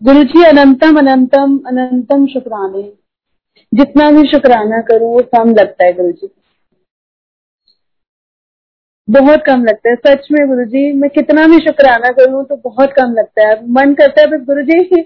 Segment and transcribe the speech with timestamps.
[0.00, 2.82] गुरु जी, अनंतम अनंतम अनंतम शुक्राने।
[3.72, 6.28] जितना भी शुक्राना करूँ, वो कम लगता है गुरु जी।
[9.08, 12.92] बहुत कम लगता है। सच में गुरु जी, मैं कितना भी शुक्राना करूँ तो बहुत
[12.92, 15.02] कम लगता है। मन करता है, बस गुरु जी,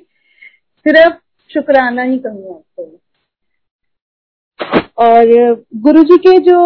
[0.87, 1.15] सिर्फ़
[1.51, 2.99] शुक्राना ही कहूँ आपको।
[4.99, 5.27] और
[5.77, 6.59] गुरु जी के जो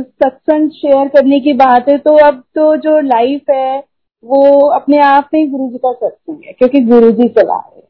[0.00, 3.82] सत्संग शेयर करने की बात है तो अब तो जो लाइफ है
[4.24, 7.80] वो अपने आप में गुरु जी का सत्संग है, क्योंकि गुरु जी चला रहे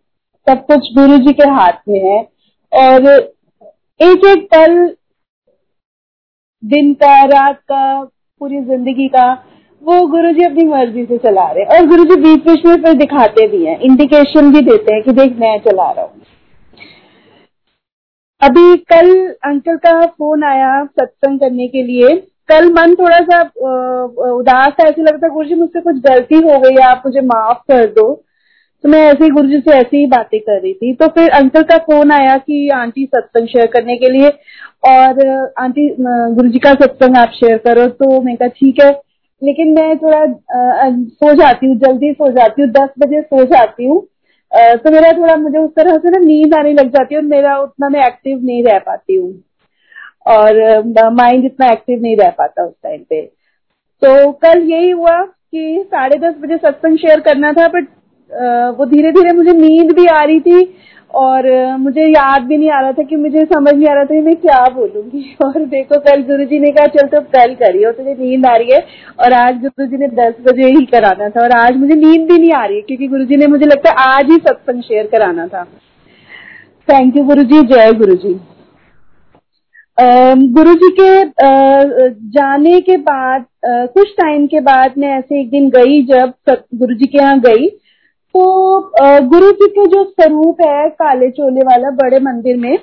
[0.47, 2.21] सब कुछ गुरु जी के हाथ में है।
[2.73, 3.07] और
[4.01, 4.75] एक एक पल,
[6.63, 9.33] दिन का, रात का, पूरी ज़िंदगी का,
[9.83, 12.93] वो गुरु जी अपनी मर्ज़ी से चला रहे और गुरु जी बीच बीच में फिर
[12.95, 16.21] दिखाते भी हैं इंडिकेशन भी देते हैं कि देख, मैं चला रहा हूँ।
[18.43, 19.11] अभी कल
[19.45, 22.15] अंकल का फ़ोन आया सत्संग करने के लिए।
[22.49, 23.41] कल मन थोड़ा सा
[24.33, 27.87] उदास था, ऐसे लगता गुरु जी मुझसे कुछ गलती हो गई, आप मुझे माफ़ कर
[27.91, 28.13] दो।
[28.85, 31.31] तो मैं ऐसे ही गुरु जी से ऐसी ही बातें कर रही थी। तो फिर
[31.33, 36.59] अंकल का फ़ोन आया कि आंटी सत्संग शेयर करने के लिए, और आंटी गुरु जी
[36.59, 38.91] का सत्संग आप शेयर करो। तो मैं कहा, ठीक है।
[39.43, 40.25] लेकिन मैं थोड़ा
[40.91, 44.01] सो जाती हूँ, जल्दी सो जाती हूँ, दस बजे सो जाती हूँ।
[44.53, 47.57] तो मेरा थोड़ा, मुझे उस तरह से ना नींद आने लग जाती है, और मेरा
[47.59, 49.33] उतना मैं एक्टिव नहीं रह पाती हूँ।
[50.27, 53.21] और माइंड इतना एक्टिव नहीं रह पाता उस टाइम पे।
[54.03, 57.89] तो कल यही हुआ कि साढ़े दस बजे सत्संग शेयर करना था बट
[58.79, 60.75] वो धीरे धीरे मुझे नींद भी आ रही थी
[61.15, 61.47] और
[61.79, 64.21] मुझे याद भी नहीं आ रहा था कि मुझे समझ नहीं आ रहा था कि
[64.21, 68.15] मैं क्या बोलूँगी। और देखो, कल गुरु जी ने कहा, चल तो कल करियो, तुझे
[68.15, 68.81] नींद आ रही है।
[69.21, 72.39] और आज गुरु जी ने दस बजे ही कराना था और आज मुझे नींद भी
[72.39, 75.07] नहीं आ रही है, क्योंकि गुरु जी ने मुझे लगता है आज ही सत्संग शेयर
[75.07, 75.65] कराना था।
[76.89, 78.35] थैंक यू गुरु जी। जय गुरु जी।
[79.99, 81.25] गुरु जी के
[82.31, 87.07] जाने के बाद कुछ टाइम के बाद मैं ऐसे एक दिन गई जब गुरु जी
[87.07, 88.81] के यहाँ गई तो
[89.29, 92.79] गुरु जी के जो स्वरूप है काले चोले वाला बड़े मंदिर में,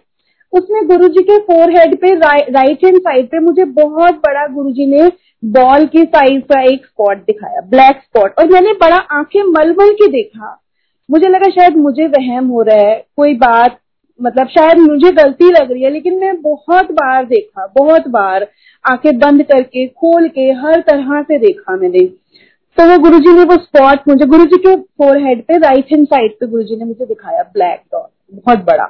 [0.54, 4.72] उसमें गुरु जी के फोर हेड पे राइट हैंड साइड पे मुझे बहुत बड़ा गुरु
[4.72, 5.08] जी ने
[5.44, 9.94] बॉल की साइज़ का एक स्पॉट दिखाया ब्लैक स्पॉट और मैंने बड़ा आँखें मल मल
[9.94, 10.58] के देखा।
[11.10, 13.78] मुझे लगा शायद मुझे वहम हो रहा है, कोई बात
[14.22, 18.48] मतलब शायद मुझे गलती लग रही है, लेकिन मैं बहुत बार देखा, बहुत बार
[18.86, 22.06] आँखें बंद करके, खोल के, हर तरह से देखा मैंने।
[22.78, 26.34] तो वो गुरुजी ने वो स्पॉट मुझे, गुरुजी के फोर हेड पे राइट हैंड साइड
[26.34, 28.86] पे गुरुजी ने मुझे दिखाया ब्लैक डॉट बहुत बड़ा।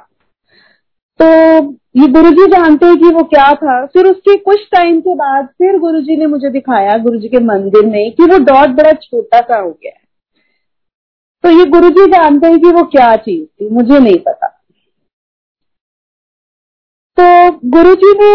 [1.20, 1.26] तो
[1.96, 5.78] ये गुरुजी जानते हैं कि वो क्या था। फिर उसके कुछ टाइम के बाद फिर
[5.78, 9.70] गुरुजी ने मुझे दिखाया, गुरुजी के मंदिर में, कि वो डॉट बड़ा छोटा सा हो
[9.72, 9.92] गया
[11.44, 14.49] तो ये गुरुजी जानते हैं कि वो क्या चीज़ थी, मुझे नहीं पता।
[17.50, 18.32] तो गुरुजी ने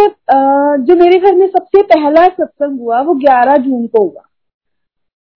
[0.86, 4.22] जो मेरे घर में सबसे पहला सत्संग हुआ, वो 11 जून को हुआ।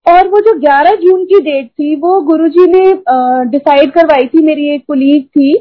[0.06, 2.81] और वो जो 11 जून की डेट थी, वो गुरु जी ने
[3.51, 5.53] डिसाइड करवाई थी, मेरी एक कुलीग थी।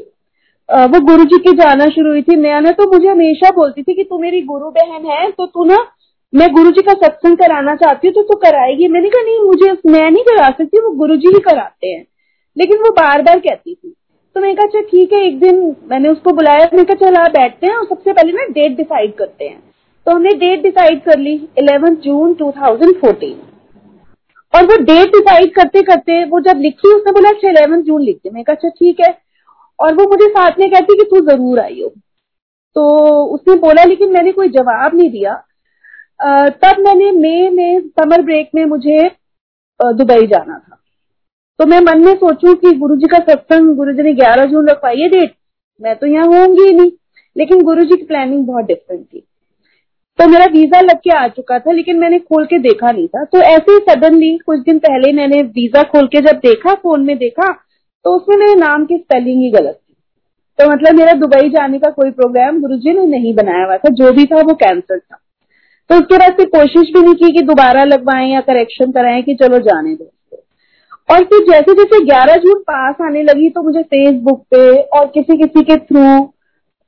[0.68, 3.94] वो गुरु जी की जाना शुरू हुई थी। नया ना तो मुझे हमेशा बोलती थी
[3.94, 5.76] कि तू मेरी गुरु बहन है तो तू ना,
[6.32, 9.72] मैं गुरु जी का सत्संग कराना चाहती हूँ तो तू कराएगी। मैंने कहा, नहीं, मुझे,
[9.90, 12.04] मैं नहीं करा सकती, वो गुरु जी ही कराते हैं।
[12.56, 13.94] लेकिन वो बार बार कहती थी।
[14.36, 17.30] तो मैंने कहा अच्छा ठीक है, एक दिन मैंने उसको बुलाया, मैंने कहा, चल, आप
[17.32, 19.62] बैठते हैं और सबसे पहले ना डेट डिसाइड करते हैं।
[20.06, 22.50] तो हमने डेट डिसाइड कर ली इलेवन जून टू
[24.54, 28.16] और वो डेट डिसाइड करते करते वो जब लिखी, उसने बोला अच्छा इलेवन जून लिख
[28.16, 29.16] दे मैं कहा अच्छा ठीक है।
[29.78, 31.88] और वो मुझे साथ में कहती कि, तू ज़रूर आई हो
[32.76, 35.34] तो उसने बोला, लेकिन मैंने कोई जवाब नहीं दिया।
[36.62, 39.10] तब मैंने मई में समर ब्रेक में मुझे
[39.80, 40.77] दुबई जाना था।
[41.58, 44.68] तो मैं मन में सोचूं कि गुरु जी का सत्संग गुरु जी ने ग्यारह जून
[44.68, 45.34] रखवाई है डेट,
[45.80, 46.90] मैं तो यहाँ होंगी ही नहीं।
[47.36, 49.24] लेकिन गुरु जी की प्लानिंग बहुत डिफरेंट थी।
[50.18, 53.24] तो मेरा वीज़ा लग के आ चुका था, लेकिन मैंने खोल के देखा नहीं था।
[53.24, 57.16] तो ऐसे ही सडनली कुछ दिन पहले मैंने वीज़ा खोल के जब देखा फ़ोन में
[57.18, 57.52] देखा
[58.04, 59.94] तो उसमें मेरे नाम की स्पेलिंग ही गलत थी।
[60.58, 63.88] तो मतलब मेरा दुबई जाने का कोई प्रोग्राम गुरु जी ने नहीं बनाया हुआ था,
[63.90, 65.18] जो भी था वो कैंसिल था।
[65.90, 69.34] तो उसके बाद से कोशिश भी नहीं की कि दोबारा लगवाएँ या करेक्शन कराएँ कि
[69.34, 70.10] चलो जाने दो।
[71.08, 75.36] और फिर जैसे जैसे 11 जून पास आने लगी तो मुझे फेसबुक पे और किसी
[75.38, 76.02] किसी के through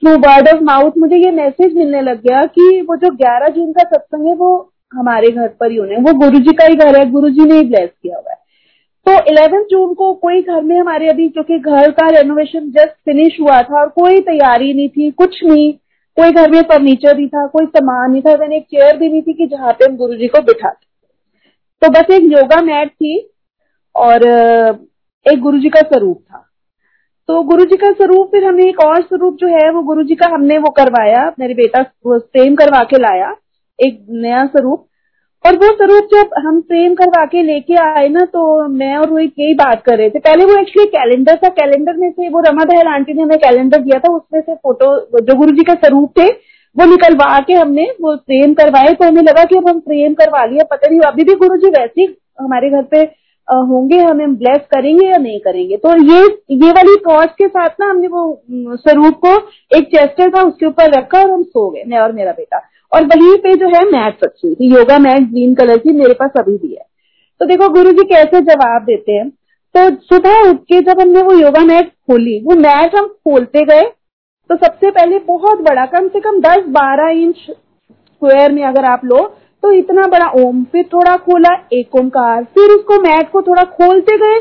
[0.03, 3.73] through word of mouth मुझे ये मैसेज मिलने लग गया कि वो जो 11 जून
[3.73, 6.99] का सत्संग है, वो हमारे घर पर ही होने वो गुरु जी का ही घर
[6.99, 8.39] है गुरु जी ने ही ब्लेस किया हुआ है।
[9.07, 13.41] तो 11 जून को कोई घर में हमारे अभी, क्योंकि घर का रेनोवेशन जस्ट फिनिश
[13.41, 15.73] हुआ था और कोई तैयारी नहीं थी, कुछ नहीं,
[16.17, 19.23] कोई घर में फर्नीचर नहीं था, कोई सामान नहीं था, मैंने एक चेयर भी नहीं
[19.23, 20.69] थी कि जहाँ पे हम गुरु जी को बिठा
[21.83, 23.31] तो बस एक योगा मैट थी
[23.95, 24.25] और,
[25.27, 26.47] एक गुरु जी का स्वरूप था।
[27.29, 30.15] तो गुरु जी का स्वरूप फिर हमें एक और स्वरूप जो है, वो गुरु जी
[30.15, 33.35] का हमने वो करवाया, मेरे बेटा वो सेम करवा के लाया,
[33.79, 34.87] एक नया स्वरूप।
[35.45, 39.33] और वो स्वरूप जब हम प्रेम करवा के लेके आए ना तो मैं और रोहित
[39.39, 42.65] यही बात कर रहे थे। पहले वो एक्चुअली कैलेंडर था कैलेंडर में से वो रमा
[42.65, 46.13] दहल आंटी ने हमें कैलेंडर दिया था, उसमें से फ़ोटो जो गुरु जी का स्वरूप
[46.19, 46.27] थे,
[46.77, 50.45] वो निकलवा के हमने वो प्रेम करवाए। तो हमें लगा कि अब हम प्रेम करवा
[50.45, 52.03] लिया पता नहीं, अभी भी गुरु जी वैसे
[52.41, 53.05] हमारे घर पे
[53.51, 56.21] होंगे, हमें ब्लेस करेंगे या नहीं करेंगे। तो ये
[56.57, 59.35] ये वाली थॉट्स के साथ ना हमने वो स्वरूप को
[59.71, 62.61] एक चेस्टर था, उसके ऊपर रखा और हम सो गए, मैं और मेरा बेटा।
[62.93, 66.31] और वहीं पे जो है मैट रखी थी योगा मैट ग्रीन कलर की, मेरे पास
[66.39, 66.85] अभी भी है।
[67.41, 69.29] तो देखो गुरु जी कैसे जवाब देते हैं?
[69.75, 73.83] तो सुबह उठ के जब हमने वो योगा मैट खोली, वो मैट हम खोलते गए
[74.51, 79.05] तो सबसे पहले बहुत बड़ा, कम से कम दस बारह इंच स्क्वायर में अगर आप
[79.05, 79.19] लो
[79.63, 84.17] तो इतना बड़ा ओम, फिर थोड़ा खोला एक ओमकार फिर उसको मैट को थोड़ा खोलते
[84.19, 84.41] गए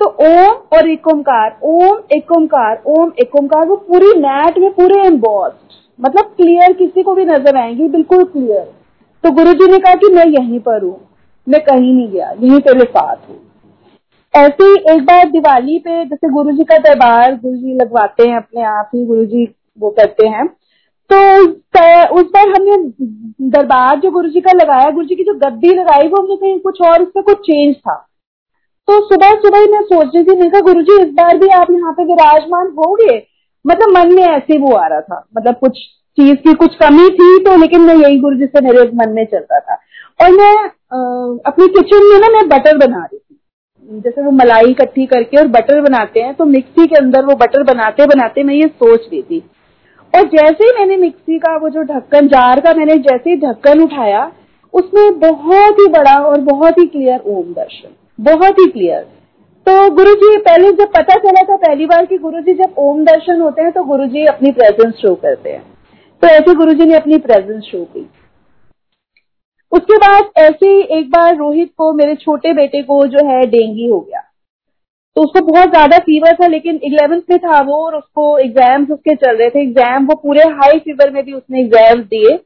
[0.00, 4.70] तो ओम और एक ओमकार ओम, एक ओमकार ओम, एक ओमकार वो पूरी मैट में
[4.74, 5.52] पूरे एम्बॉस
[5.98, 8.64] मतलब क्लियर किसी को भी नज़र आएँगी, बिल्कुल क्लियर
[9.24, 11.00] तो गुरु जी ने कहा कि मैं यहीं पर हूँ,
[11.46, 13.40] मैं कहीं नहीं गया, यहीं तेरे साथ हूँ।
[14.34, 18.36] ऐसे ही एक बार दिवाली पे, जैसे गुरु जी का दरबार गुरु जी लगवाते हैं
[18.36, 19.48] अपने आप ही गुरु जी
[19.78, 20.46] वो करते हैं
[21.10, 21.18] तो
[22.16, 22.76] उस बार हमने
[23.50, 26.58] दरबार जो गुरु जी का लगाया गुरु जी की जो गद्दी लगाई वो हमने कहीं
[26.60, 27.94] कुछ और उसमें कुछ चेंज था।
[28.88, 31.70] तो सुबह सुबह ही मैं सोच रही थी कहा गुरु जी इस बार भी आप
[31.70, 33.16] यहाँ पे विराजमान हो गए
[33.64, 35.78] मतलब मन में ऐसे वो आ रहा था। मतलब कुछ
[36.18, 39.24] चीज़ की कुछ कमी थी तो लेकिन मैं यही गुरु जी से मेरे मन में
[39.24, 39.74] चल रहा था।
[40.20, 40.98] और मैं आ,
[41.46, 45.46] अपनी किचन में ना मैं बटर बना रही थी। जैसे वो मलाई इकट्ठी करके और
[45.50, 49.22] बटर बनाते हैं तो मिक्सी के अंदर वो बटर बनाते बनाते मैं ये सोच रही
[49.22, 49.42] थी।
[50.14, 53.82] और जैसे ही मैंने मिक्सी का वो जो ढक्कन, जार का मैंने जैसे ही ढक्कन
[53.82, 54.30] उठाया,
[54.74, 57.88] उसमें बहुत ही बड़ा और बहुत ही क्लियर ओम दर्शन,
[58.18, 59.06] बहुत ही क्लियर
[59.66, 63.04] तो गुरु जी पहले जब पता चला था पहली बार कि गुरु जी जब ओम
[63.04, 65.62] दर्शन होते हैं तो गुरु जी अपनी प्रेजेंस शो करते हैं।
[66.22, 68.06] तो ऐसे गुरु जी ने अपनी प्रेजेंस शो की।
[69.72, 73.88] उसके बाद ऐसे ही एक बार रोहित को, मेरे छोटे बेटे को जो है, डेंगी
[73.88, 74.22] हो गया।
[75.16, 79.14] तो उसको बहुत ज़्यादा फीवर था, लेकिन इलेवेंथ में था वो और उसको एग्ज़ाम्स उसके
[79.16, 82.36] चल रहे थे। एग्ज़ाम वो पूरे हाई फीवर में भी उसने एग्ज़ाम दिए।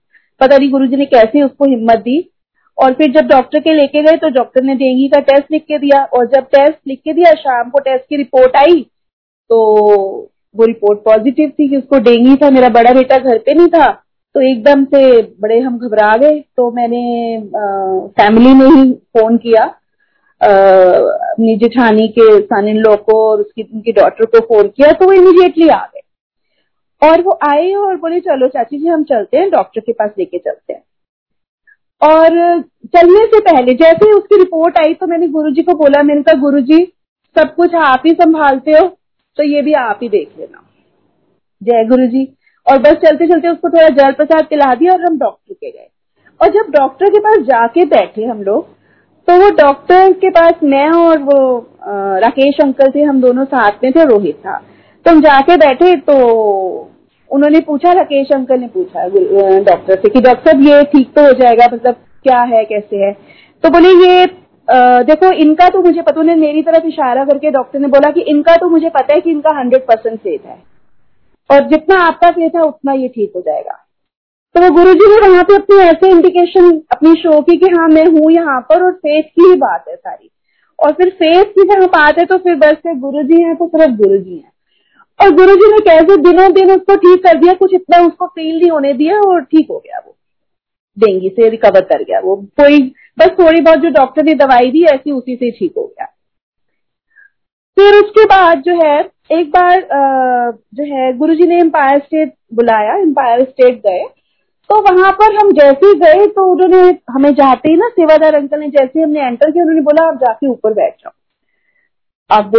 [0.40, 2.18] पता नहीं गुरु ने कैसे उसको हिम्मत दी।
[2.78, 5.78] और फिर जब डॉक्टर के लेके गए तो डॉक्टर ने डेंगी का टेस्ट लिख के
[5.78, 8.80] दिया। और जब टेस्ट लिख के दिया, शाम को टेस्ट की रिपोर्ट आई
[9.50, 9.58] तो
[10.54, 13.90] वो रिपोर्ट पॉजिटिव थी कि उसको डेंगी था। मेरा बड़ा बेटा घर पे नहीं था
[14.34, 15.00] तो एकदम से
[15.40, 17.02] बड़े हम घबरा गए। तो मैंने
[18.16, 19.66] फैमिली में ही फ़ोन किया।
[20.40, 25.06] अपनी जेठानी के सन इन लॉ को और उसकी, उनकी डॉटर को फ़ोन किया तो
[25.06, 26.00] वो इमीडिएटली आ गए।
[27.02, 30.38] और वो आए और बोले, चलो चाची जी, हम चलते हैं डॉक्टर के पास लेके
[30.38, 30.82] चलते हैं।
[32.02, 32.60] और
[32.96, 36.40] चलने से पहले, जैसे ही उसकी रिपोर्ट आई तो मैंने गुरुजी को बोला, मैंने कहा
[36.40, 36.84] गुरुजी
[37.36, 38.86] सब कुछ आप ही संभालते हो
[39.38, 40.62] तो ये भी आप ही देख लेना।
[41.62, 42.24] जय गुरु जी।
[42.66, 45.88] और बस चलते चलते उसको थोड़ा जल प्रसाद पिला दिया और हम डॉक्टर के गए।
[46.40, 48.68] और जब डॉक्टर के पास जाके बैठे हम लोग
[49.28, 51.38] तो वो डॉक्टर के पास मैं और वो
[52.20, 54.56] राकेश अंकल थे हम दोनों साथ में थे रोहित था।
[55.06, 56.16] तो हम जाके बैठे तो
[57.30, 61.32] उन्होंने पूछा राकेश अंकल ने पूछा डॉक्टर से कि डॉक्टर साहब ये ठीक तो हो
[61.40, 63.12] जाएगा मतलब क्या है कैसे है?
[63.64, 64.24] तो बोले ये
[64.68, 68.20] आ, देखो इनका तो मुझे पता उन्हें मेरी तरफ़ इशारा करके डॉक्टर ने बोला कि
[68.30, 70.58] इनका तो मुझे पता है कि इनका हंड्रेड परसेंट सेफ़ है।
[71.50, 73.78] और जितना आपका फेथ है उतना ये ठीक हो जाएगा।
[74.54, 77.88] तो वो गुरु जी ने वहाँ पे अपनी ऐसे इंडिकेशन अपनी शो की कि हाँ
[77.88, 80.30] मैं हूँ यहाँ पर और फेथ की ही बात है सारी।
[80.78, 83.96] और फिर फेथ की जहाँ बात तो फिर बस से गुरु जी है तो सिर्फ़
[83.96, 84.50] गुरु जी है।
[85.20, 88.60] और गुरु जी ने कैसे दिनों दिन उसको ठीक कर दिया, कुछ इतना उसको फील
[88.60, 90.16] नहीं होने दिया और ठीक हो गया वो।
[90.96, 92.78] डेंगी से रिकवर कर गया वो। कोई,
[93.18, 96.06] बस थोड़ी बहुत जो डॉक्टर ने दवाई दी, ऐसी उसी से ठीक हो गया।
[97.76, 99.00] फिर उसके बाद जो है,
[99.32, 99.80] एक बार
[100.74, 104.04] जो है, गुरुजी ने एम्पायर स्टेट बुलाया। एम्पायर स्टेट गए।
[104.70, 108.60] तो वहाँ पर हम जैसे ही गए तो उन्होंने हमें जाते ही ना सेवादार अंकल
[108.60, 111.12] ने जैसे हमने एंटर किया, उन्होंने बोला, आप जाके ऊपर बैठ जाओ।
[112.30, 112.52] अब,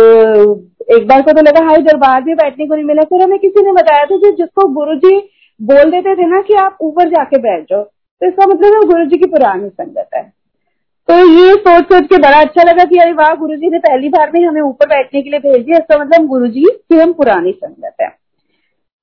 [0.92, 3.66] एक बार को तो लगा हाई दरबार भी बैठने को नहीं मिला। फिर हमें किसी
[3.66, 5.18] ने बताया था कि जिसको गुरु जी
[5.62, 9.06] बोल देते थे ना कि आप ऊपर जाके बैठ जाओ तो इसका मतलब है गुरु
[9.06, 10.24] जी की पुरानी संगत है।
[11.08, 14.10] तो ये सोच सोच के बड़ा अच्छा लगा कि अरे वाह गुरु जी ने पहली
[14.10, 17.14] बार में हमें ऊपर बैठने के लिए भेज दिया। इसका मतलब गुरु जी की हम
[17.14, 18.10] पुरानी संगत है।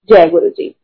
[0.09, 0.75] जय गुरु जी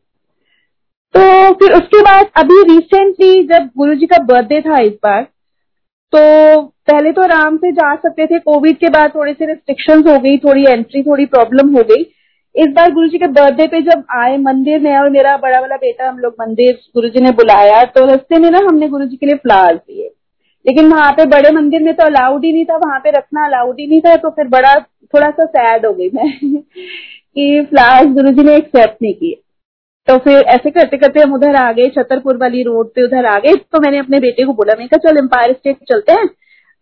[1.15, 5.21] तो फिर उसके बाद अभी रिसेंटली जब गुरु जी का बर्थडे था इस बार
[6.13, 10.17] तो पहले तो आराम से जा सकते थे। कोविड के बाद थोड़े से रिस्ट्रिक्शन हो
[10.19, 12.03] गई, थोड़ी एंट्री थोड़ी प्रॉब्लम हो गई।
[12.55, 15.75] इस बार गुरु जी के बर्थडे पे जब आए मंदिर में और मेरा बड़ा वाला
[15.75, 19.15] बेटा हम लोग मंदिर गुरु जी ने बुलाया तो रस्ते में ना हमने गुरु जी
[19.15, 20.11] के लिए फ्लावर्स दिए।
[20.65, 23.79] लेकिन वहाँ पे बड़े मंदिर में तो अलाउड ही नहीं था, वहाँ पे रखना अलाउड
[23.79, 24.73] ही नहीं था तो फिर बड़ा,
[25.13, 26.29] थोड़ा सा सैड हो गई मैं
[27.35, 29.41] कि फ्लावर्स गुरु जी ने एक्सेप्ट नहीं किए।
[30.07, 33.37] तो फिर ऐसे करते करते हम उधर आ गए छतरपुर वाली रोड पे उधर आ
[33.39, 36.29] गए। तो मैंने अपने बेटे को बोला मैं कहा चल एम्पायर स्टेट चलते हैं।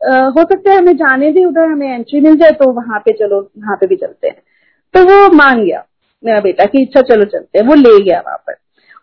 [0.01, 3.13] आ, हो सकता है हमें जाने दे उधर हमें एंट्री मिल जाए तो वहाँ पे
[3.13, 4.36] चलो वहाँ पे भी चलते हैं।
[4.94, 5.84] तो वो मान गया
[6.24, 8.56] मेरा बेटा की इच्छा चलो चलते हैं। वो ले गया वहाँ पर।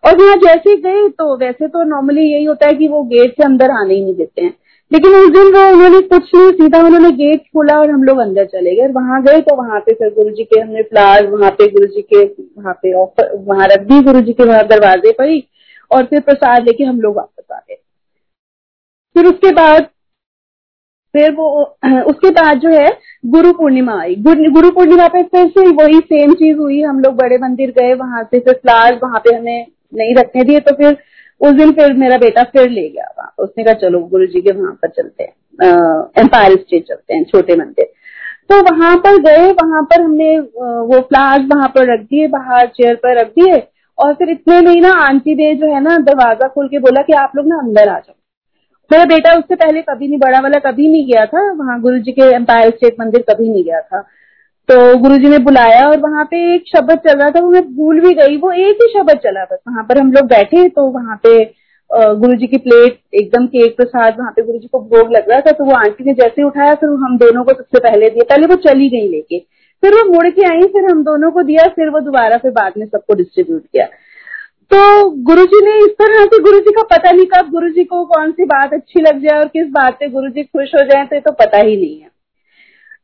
[0.05, 3.45] और वहाँ जैसे गए तो वैसे तो नॉर्मली यही होता है कि वो गेट से
[3.45, 4.55] अंदर आने ही नहीं देते हैं।
[4.91, 8.45] लेकिन उस दिन वो उन्होंने कुछ नहीं, सीधा उन्होंने गेट खोला और हम लोग अंदर
[8.47, 11.69] चले गए। वहाँ गए तो वहाँ पे फिर गुरु जी के हमने फ्लावर वहाँ पे
[11.71, 15.29] गुरु जी के, वहाँ पे ऑफ़र वहाँ रख दी गुरु जी के वहाँ दरवाजे पर
[15.29, 15.43] ही
[15.91, 17.75] और फिर प्रसाद लेके हम लोग वापस आ गए।
[19.17, 19.89] फिर उसके बाद,
[21.15, 21.49] फिर वो,
[22.09, 22.89] उसके बाद जो है,
[23.27, 27.39] गुरु पूर्णिमा आई। गुरु पूर्णिमा पे फिर से वही सेम चीज़ हुई। हम लोग बड़े
[27.39, 30.97] मंदिर गए, वहाँ से फिर फ्लावर वहाँ पे हमें नहीं रखने दिए तो फिर
[31.41, 34.53] उस दिन फिर मेरा बेटा फिर ले गया वहाँ उसने कहा, चलो गुरु जी के
[34.53, 35.33] वहाँ पर चलते हैं।
[36.19, 37.93] एम्पायर स्टेट चलते हैं, छोटे मंदिर।
[38.51, 42.95] तो वहाँ पर गए, वहाँ पर हमने वो फ्लावर्स वहाँ पर रख दिए, बाहर चेयर
[42.97, 43.63] पर रख दिए
[43.99, 47.03] और फिर इतने में ही ना आंटी ने जो है ना दरवाज़ा खोल के बोला
[47.03, 48.15] कि आप लोग ना अंदर आ जाओ।
[48.91, 52.13] मेरा बेटा उससे पहले कभी नहीं, बड़ा वाला कभी नहीं गया था। वहाँ गुरु जी
[52.13, 54.01] के एम्पायर स्टेट मंदिर कभी नहीं गया था।
[54.71, 58.01] तो गुरुजी ने बुलाया और वहाँ पे एक शब्द चल रहा था, वो मैं भूल
[58.01, 61.17] भी गई, वो एक ही शब्द चला बस वहाँ पर हम लोग बैठे तो वहाँ
[61.25, 61.39] पे
[61.91, 65.41] गुरु जी की प्लेट, एकदम केक प्रसाद, वहाँ पे गुरु जी को भोग लग रहा
[65.41, 68.47] था तो वो आंटी ने जैसे उठाया, फिर हम दोनों को सबसे पहले दिया। पहले
[68.47, 69.39] वो चली गई लेके,
[69.83, 72.73] फिर वो मुड़ के आई, फिर हम दोनों को दिया, फिर वो दोबारा फिर बाद
[72.79, 73.87] में सबको डिस्ट्रीब्यूट किया।
[74.71, 78.45] तो गुरुजी ने इस तरह से, गुरुजी का पता नहीं कब गुरुजी को कौन सी
[78.47, 81.59] बात अच्छी लग जाए और किस बात पे गुरुजी खुश हो जाए तो तो पता
[81.59, 82.09] ही नहीं है।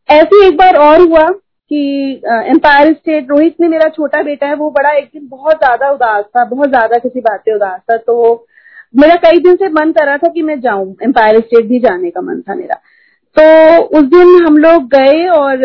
[0.09, 1.27] ऐसे एक बार और हुआ
[1.71, 5.91] कि एम्पायर स्टेट रोहित ने मेरा छोटा बेटा है, वो बड़ा एक दिन बहुत ज़्यादा
[5.91, 8.47] उदास था, बहुत ज़्यादा किसी बात पे उदास था तो
[8.95, 12.11] मेरा कई दिन से मन कर रहा था कि मैं जाऊँ एम्पायर स्टेट भी जाने
[12.11, 12.81] का मन था मेरा।
[13.37, 15.65] तो उस दिन हम लोग गए और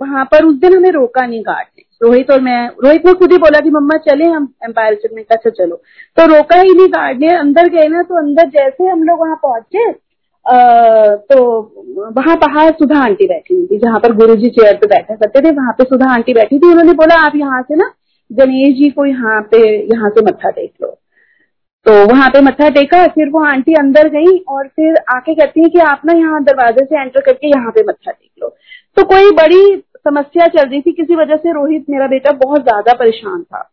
[0.00, 3.32] वहाँ पर उस दिन हमें रोका नहीं गार्ड ने। रोहित और मैं, रोहित ने खुद
[3.32, 5.76] ही बोला कि, मम्मा, चले हम एम्पायर स्टेट में कैसे चलो।
[6.16, 9.36] तो रोका ही नहीं गार्ड ने, अंदर गए ना तो अंदर जैसे हम लोग वहाँ
[9.42, 9.90] पहुँचे
[10.46, 11.40] तो
[12.16, 15.40] वहाँ बाहर सुधा आंटी बैठी हुई थी, जहाँ पर गुरु जी चेयर पे बैठा करते
[15.40, 17.90] थे, वहाँ पे सुधा आंटी बैठी थी, उन्होंने बोला, आप यहाँ से ना,
[18.30, 20.96] गणेश जी को यहाँ पे, यहाँ से मत्था टेक लो।
[21.86, 25.68] तो वहाँ पे मत्था टेका, फिर वो आंटी अंदर गई और फिर आके कहती है
[25.68, 28.48] कि आप ना यहाँ दरवाजे से एंटर करके यहाँ पे मत्था टेक लो।
[28.96, 32.92] तो कोई बड़ी समस्या चल रही थी, किसी वजह से रोहित, मेरा बेटा बहुत ज़्यादा
[32.94, 33.70] परेशान था।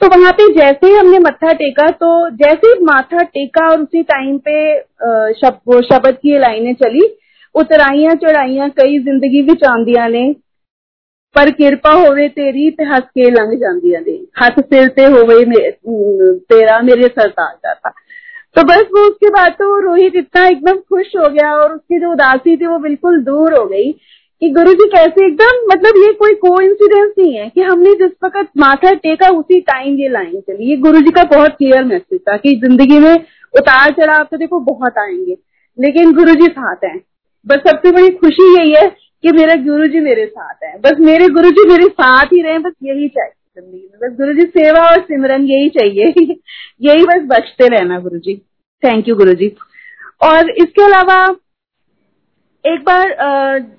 [0.00, 4.02] तो वहाँ पे जैसे ही हमने मत्था टेका तो जैसे ही माथा टेका और उसी
[4.04, 4.56] टाइम पे
[5.34, 7.06] शब, शब्द की लाइनें चली।
[7.54, 10.32] उतराइया चढ़ाइया कई ज़िंदगी भी आंदिया ने।
[11.36, 15.70] पर किरपा होवे तेरी ते हस के लंघ जांदिया ने। हथ सिर ते होवे
[16.50, 17.90] तेरा मेरे सर तार जाता
[18.56, 22.12] तो बस वो उसके बाद तो रोहित इतना एकदम खुश हो गया और उसकी जो
[22.12, 23.90] उदासी थी वो बिल्कुल दूर हो गई।
[24.42, 28.48] कि गुरु जी कैसे एकदम मतलब ये कोई को नहीं है कि हमने जिस वक्त
[28.58, 32.36] माथा टेका उसी टाइम ये लाइन चली। ये गुरु जी का बहुत क्लियर मैसेज था
[32.36, 33.14] कि ज़िंदगी में
[33.58, 35.36] उतार चढ़ाव तो देखो बहुत आएँगे,
[35.80, 37.00] लेकिन गुरु जी साथ हैं।
[37.46, 38.86] बस सबसे बड़ी खुशी यही है
[39.22, 42.58] कि मेरे गुरु जी मेरे साथ हैं। बस मेरे गुरु जी मेरे साथ ही रहे,
[42.58, 46.04] बस यही चाहिए ज़िंदगी में। बस गुरु जी सेवा और सिमरन यही चाहिए।
[46.80, 48.42] यही बस बचते रहना गुरु जी।
[48.82, 49.56] थैंक यू गुरु जी।
[50.22, 51.36] और इसके अलावा
[52.66, 53.08] एक बार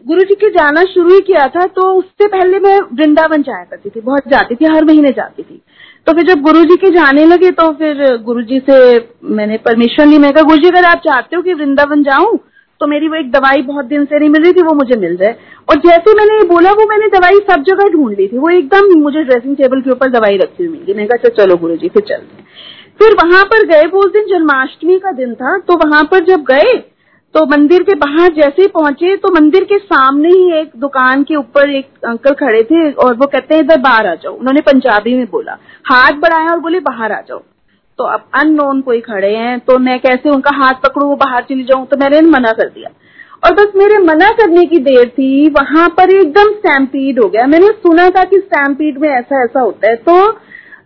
[0.07, 3.89] गुरु जी के जाना शुरू ही किया था तो उससे पहले मैं वृंदावन जाया करती
[3.89, 5.61] थी, बहुत जाती थी, हर महीने जाती थी।
[6.07, 8.77] तो फिर जब गुरु जी के जाने लगे तो फिर गुरु जी से
[9.31, 12.37] मैंने परमिशन ली, मैं कहा गुरु जी अगर आप चाहते हो कि वृंदावन जाऊँ
[12.81, 15.15] तो मेरी वो एक दवाई बहुत दिन से नहीं मिल रही थी, वो मुझे मिल
[15.17, 15.35] जाए।
[15.67, 19.23] और जैसे मैंने बोला, वो मैंने दवाई सब जगह ढूंढ ली थी, वो एकदम मुझे
[19.23, 22.45] ड्रेसिंग टेबल के ऊपर दवाई रखी हुई मिली मैंने कहा चलो गुरु जी फिर चलते
[22.99, 26.43] फिर वहाँ पर गए, वो उस दिन जन्माष्टमी का दिन था तो वहाँ पर जब
[26.45, 26.77] गए
[27.37, 31.35] तो मंदिर के बाहर जैसे ही पहुँचे तो मंदिर के सामने ही एक दुकान के
[31.35, 35.13] ऊपर एक अंकल खड़े थे और वो कहते हैं, इधर बाहर आ जाओ। उन्होंने पंजाबी
[35.13, 37.39] में बोला। हाथ बढ़ाया और बोले, बाहर आ जाओ।
[37.99, 41.63] तो अब अननोन कोई खड़े हैं तो मैं कैसे उनका हाथ पकड़ू, वो बाहर चली
[41.63, 42.89] जाऊँ तो मैंने मना कर दिया।
[43.43, 47.67] और बस मेरे मना करने की देर थी, वहाँ पर एकदम स्टैम्पीड हो गया। मैंने
[47.77, 50.19] सुना था कि स्टैम्पीड में ऐसा ऐसा होता है तो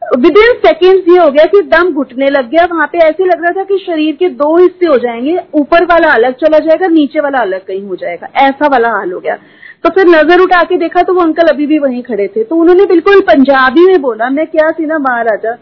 [0.01, 3.41] विद इन सेकेंड ये हो गया कि दम घुटने लग गया। वहाँ पे ऐसे लग
[3.41, 7.19] रहा था कि शरीर के दो हिस्से हो जाएँगे। ऊपर वाला अलग चला जाएगा, नीचे
[7.19, 9.35] वाला अलग कहीं हो जाएगा। ऐसा वाला हाल हो गया।
[9.83, 12.55] तो फिर नज़र उठा के देखा तो वो अंकल अभी भी वहीं खड़े थे। तो
[12.55, 15.53] उन्होंने बिल्कुल पंजाबी में बोला, मैं क्या सी ना महाराजा?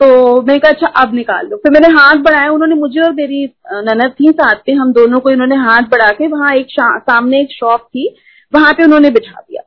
[0.00, 3.44] तो मैं कहा अच्छा अब निकाल लो। फिर मैंने हाथ बढ़ाया। उन्होंने मुझे और मेरी
[3.72, 7.52] ननद थी साथ पे, हम दोनों को इन्होंने हाथ बढ़ा के वहाँ एक सामने एक
[7.52, 8.14] शॉप थी।
[8.52, 9.62] वहाँ पे उन्होंने बिठा दिया।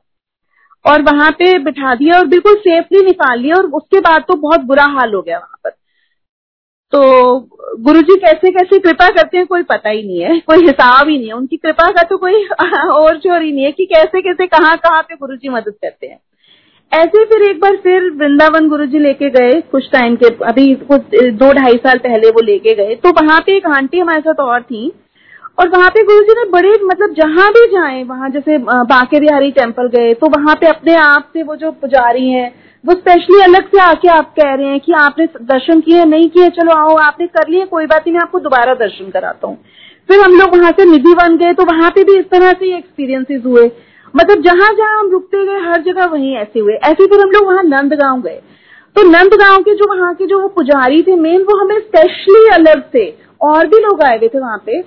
[0.84, 4.60] और वहाँ पे बिठा दिया और बिल्कुल सेफली निकाल लिया और उसके बाद तो बहुत
[4.60, 5.70] बुरा हाल हो गया वहाँ पर।
[6.92, 7.38] तो
[7.80, 11.26] गुरुजी कैसे कैसे कृपा करते हैं, कोई पता ही नहीं है, कोई हिसाब ही नहीं
[11.26, 12.44] है। उनकी कृपा का तो कोई
[12.90, 16.20] और चोर ही नहीं है कि कैसे कैसे, कहाँ कहाँ पे गुरुजी मदद करते हैं।
[16.92, 21.52] ऐसे फिर एक बार फिर वृंदावन गुरुजी लेके गए, कुछ टाइम के, अभी कुछ, दो
[21.52, 24.92] ढाई साल पहले वो लेके गए। तो वहाँ पे एक आंटी हमारे साथ और थी
[25.58, 29.50] और वहाँ पे गुरु जी ने बड़े मतलब जहाँ भी जाए, वहाँ जैसे बांके बिहारी
[29.52, 32.52] टेंपल गए तो वहाँ पे अपने आप से वो जो पुजारी हैं,
[32.84, 36.48] वो स्पेशली अलग से आके आप कह रहे हैं कि आपने दर्शन किए, नहीं किए,
[36.50, 39.56] चलो आओ, आपने कर लिए, कोई बात नहीं, मैं आपको दोबारा दर्शन कराता हूँ।
[40.08, 42.76] फिर हम लोग वहाँ से निधि बन गए तो वहाँ पे भी इस तरह से
[42.76, 43.70] एक्सपीरियंसेस हुए।
[44.14, 47.46] मतलब जहाँ जहाँ हम रुकते गए, हर जगह वहीं ऐसे हुए। ऐसे फिर हम लोग
[47.46, 48.40] वहाँ नंदगांव गए।
[48.96, 52.82] तो नंदगांव के जो वहाँ के जो वो पुजारी थे मेन वो हमें स्पेशली अलग
[52.92, 53.06] से
[53.40, 54.80] और भी लोग आए हुए थे वहाँ पे।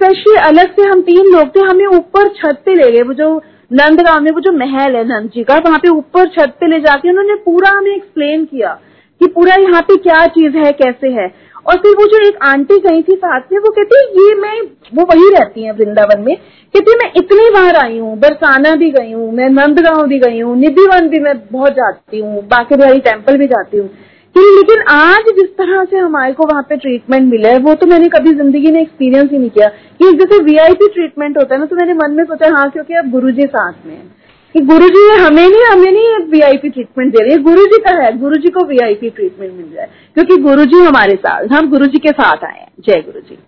[0.00, 3.42] स्पेशली अलग से हम तीन लोग थे, हमें ऊपर छत पे ले गए, वो जो
[3.70, 6.78] नंदगांव में, वो जो महल है नंद जी का, वहाँ पे ऊपर छत पे ले
[6.80, 8.78] जाके उन्होंने पूरा हमें एक्सप्लेन किया
[9.20, 11.26] कि पूरा यहाँ पे क्या चीज़ है, कैसे है।
[11.66, 14.60] और फिर वो जो एक आंटी गई थी साथ में, वो कहती, ये मैं,
[14.94, 19.12] वो वही रहती है वृंदावन में। कहती, मैं इतनी बार आई हूँ, बरसाना भी गई
[19.12, 23.36] हूँ, मैं नंदगांव भी गई हूँ, निधिवन भी मैं बहुत जाती हूँ बाकी बिहारी टेंपल
[23.36, 23.90] भी जाती हूँ।
[24.36, 28.08] लेकिन आज जिस तरह से हमारे को वहाँ पे ट्रीटमेंट मिला है, वो तो मैंने
[28.08, 31.76] कभी ज़िंदगी में एक्सपीरियंस ही नहीं किया। कि जैसे वीआईपी ट्रीटमेंट होता है ना तो
[31.76, 33.98] मैंने मन में सोचा हाँ क्योंकि अब गुरु जी साथ में
[34.54, 37.90] कि गुरु जी हमें नहीं हमें नहीं वीआईपी ट्रीटमेंट दे रही है। गुरु जी का
[38.02, 41.86] है गुरु जी को वीआईपी ट्रीटमेंट मिल जाए क्योंकि गुरु जी हमारे साथ, हम गुरु
[41.86, 43.38] जी के साथ आए हैं। जय गुरु जी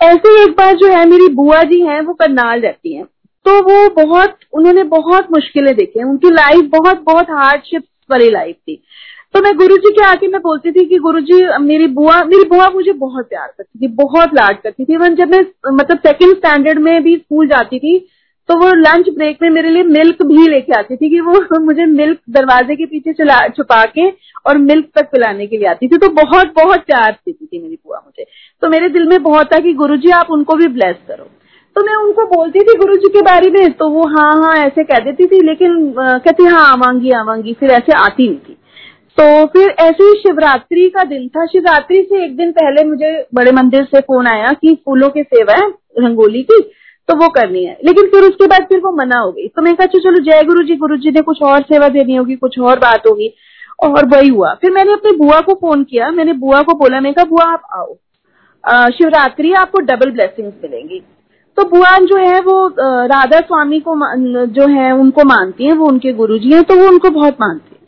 [0.00, 3.04] ऐसे एक बार जो है, मेरी बुआ जी हैं, वो करनाल रहती हैं।
[3.46, 8.82] तो वो बहुत, उन्होंने बहुत मुश्किलें देखी उनकी लाइफ बहुत बहुत हार्डशिप वाली लाइफ थी।
[9.34, 12.48] तो मैं गुरु जी के आके मैं बोलती थी कि गुरु जी मेरी बुआ मेरी
[12.48, 15.40] बुआ मुझे बहुत प्यार करती थी, बहुत लाड करती थी। इवन जब मैं
[15.72, 17.98] मतलब सेकंड स्टैंडर्ड में भी स्कूल जाती थी
[18.48, 21.84] तो वो लंच ब्रेक में मेरे लिए मिल्क भी लेके आती थी कि वो मुझे
[21.86, 23.12] मिल्क दरवाजे के पीछे
[23.48, 24.08] छुपा के
[24.46, 27.74] और मिल्क तक पिलाने के लिए आती थी। तो बहुत बहुत प्यार देती थी मेरी
[27.76, 28.26] बुआ मुझे।
[28.62, 31.24] तो मेरे दिल में बहुत था कि गुरु जी आप उनको भी ब्लेस करो।
[31.76, 34.84] तो मैं उनको बोलती थी गुरु जी के बारे में तो वो हाँ हाँ ऐसे
[34.84, 38.56] कह देती थी, लेकिन कहती हाँ आवांगी आवांगी। फिर ऐसे आती नहीं थी।
[39.18, 43.52] तो फिर ऐसे ही शिवरात्रि का दिन था। शिवरात्रि से एक दिन पहले मुझे बड़े
[43.52, 45.68] मंदिर से फ़ोन आया कि फूलों की सेवा है,
[45.98, 46.60] रंगोली की
[47.08, 49.74] तो वो करनी है। लेकिन फिर उसके बाद फिर वो मना हो गई। तो मैं
[49.76, 52.78] कहा चलो, जय गुरु जी गुरु जी ने कुछ और सेवा देनी होगी, कुछ और
[52.78, 53.32] बात होगी।
[53.82, 57.12] और वही हुआ। फिर मैंने अपनी बुआ को फ़ोन किया। मैंने बुआ को बोला मैं
[57.14, 61.02] कहा, बुआ, आप आओ। शिवरात्रि आपको डबल ब्लेसिंग मिलेंगी।
[61.56, 62.68] तो बुआ जो है, वो
[63.06, 63.94] राधा स्वामी को
[64.46, 67.83] जो है, उनको मानती है, वो उनके गुरु जी है तो वो उनको बहुत मानती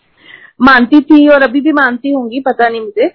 [0.62, 3.08] मानती थी और अभी भी मानती होंगी, पता नहीं मुझे।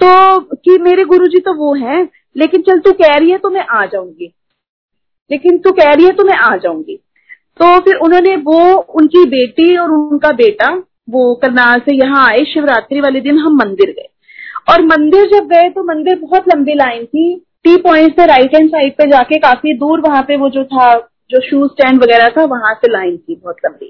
[0.00, 3.66] तो कि मेरे गुरुजी तो वो हैं, लेकिन चल तू कह रही है तो मैं
[3.66, 4.34] आ जाऊँगी।
[5.30, 6.96] लेकिन तू कह रही है तो मैं आ जाऊँगी।
[7.60, 13.00] तो फिर उन्होंने वो, उनकी बेटी और उनका बेटा, वो करनाल से यहाँ आए, शिवरात्रि
[13.00, 14.08] वाले दिन हम मंदिर गए।
[14.72, 18.68] और मंदिर जब गए तो मंदिर बहुत लंबी लाइन थी। टी पॉइंट से राइट हैंड
[18.68, 20.92] साइड पे जाके काफ़ी दूर वहाँ पे वो जो था
[21.30, 23.88] जो शूज़ स्टैंड वगैरह था वहाँ से लाइन थी बहुत लंबी।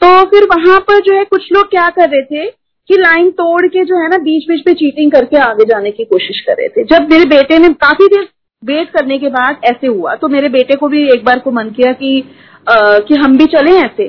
[0.00, 2.46] तो फिर वहाँ पर जो है कुछ लोग क्या कर रहे थे
[2.90, 6.04] कि लाइन तोड़ के जो है ना बीच बीच पे चीटिंग करके आगे जाने की
[6.04, 8.28] कोशिश कर रहे थे। जब मेरे बेटे ने काफ़ी देर
[8.62, 11.70] वेट करने के बाद ऐसे हुआ तो मेरे बेटे को भी एक बार को मन
[11.70, 12.22] किया कि
[12.66, 14.08] आ, कि हम भी चले ऐसे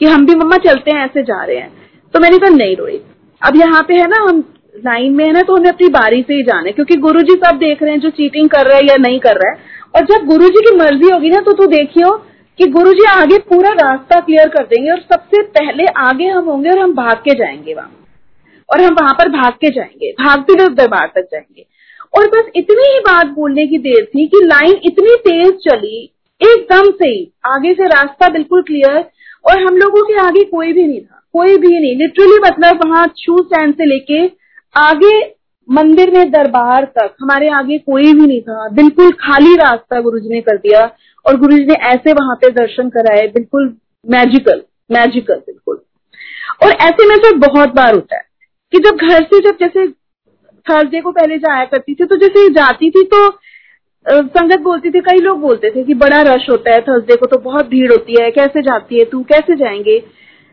[0.00, 1.70] कि हम भी मम्मा चलते हैं ऐसे जा रहे हैं।
[2.14, 3.00] तो मैंने कहा नहीं रोई।
[3.42, 4.42] अब यहाँ पे है ना हम
[4.74, 7.58] लाइन में है ना तो हमें अपनी बारी से ही जाना है क्योंकि गुरुजी सब
[7.58, 10.26] देख रहे हैं जो चीटिंग कर रहा है या नहीं कर रहा है और जब
[10.26, 12.10] गुरु जी की मर्ज़ी होगी ना तो तू देखियो
[12.58, 16.70] कि गुरु जी आगे पूरा रास्ता क्लियर कर देंगे और सबसे पहले आगे हम होंगे
[16.70, 17.90] और हम भाग के जाएँगे वहाँ।
[18.68, 21.66] और हम वहाँ पर भाग के जाएँगे, भागते हुए दरबार तक जाएँगे।
[22.14, 26.90] और बस इतनी ही बात बोलने की देर थी कि लाइन इतनी तेज चली, एकदम
[26.90, 29.04] से ही आगे से रास्ता बिल्कुल क्लियर
[29.44, 33.06] और हम लोगों के आगे कोई भी नहीं था, कोई भी नहीं। लिटरली मतलब वहाँ
[33.18, 34.24] शू स्टैंड से लेके
[34.74, 35.18] आगे
[35.68, 40.40] मंदिर में दरबार तक, हमारे आगे कोई भी नहीं था। बिल्कुल खाली रास्ता गुरुजी ने
[40.40, 40.84] कर दिया
[41.26, 43.74] और गुरु जी ने ऐसे वहाँ पे दर्शन कराए, बिल्कुल
[44.04, 45.80] मैजिकल मैजिकल बिल्कुल।
[46.62, 48.22] और ऐसे में तो बहुत बार होता है
[48.72, 49.86] कि जब घर से जब जैसे
[50.66, 53.28] थर्सडे को पहले जाया करती थी तो जैसे जाती थी तो
[54.06, 57.38] संगत बोलती थी, कई लोग बोलते थे कि बड़ा रश होता है थर्सडे को तो
[57.40, 59.96] बहुत भीड़ होती है, कैसे जाती है तू, कैसे जाएँगे?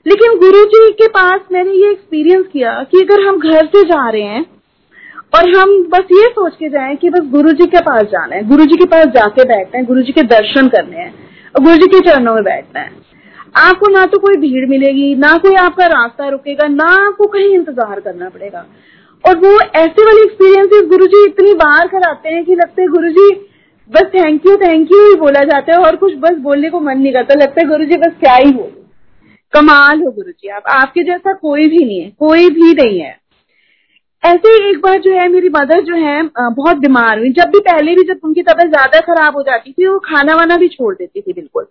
[0.05, 4.09] लेकिन गुरु जी के पास मैंने ये एक्सपीरियंस किया कि अगर हम घर से जा
[4.09, 4.43] रहे हैं
[5.33, 8.47] और हम बस ये सोच के जाएँ कि बस गुरु जी के पास जाना है
[8.47, 11.13] गुरु जी के पास जाके बैठना है गुरु जी के दर्शन करने हैं
[11.55, 12.89] और गुरु जी के चरणों में बैठना है।
[13.59, 17.99] आपको ना तो कोई भीड़ मिलेगी, ना कोई आपका रास्ता रुकेगा, ना आपको कहीं इंतज़ार
[17.99, 18.65] करना पड़ेगा।
[19.23, 23.09] और वो ऐसे वाले एक्सपीरियंसेस गुरु जी इतनी बार कराते हैं कि लगता है गुरु
[23.09, 23.29] जी
[23.89, 26.97] बस थैंक यू थैंक यू ही बोला जाता है और कुछ बस बोलने को मन
[26.97, 28.85] नहीं करता, लगता है गुरु जी बस क्या ही बोलो।
[29.53, 33.19] कमाल हो गुरु जी आप, आपके जैसा कोई भी नहीं है, कोई भी नहीं है।
[34.23, 37.59] ऐसे ही एक बार जो है, मेरी मदर जो है बहुत बीमार हुई। जब भी
[37.61, 40.93] पहले भी जब उनकी तबीयत ज़्यादा खराब हो जाती थी, वो खाना वाना भी छोड़
[40.95, 41.65] देती थी, बिल्कुल।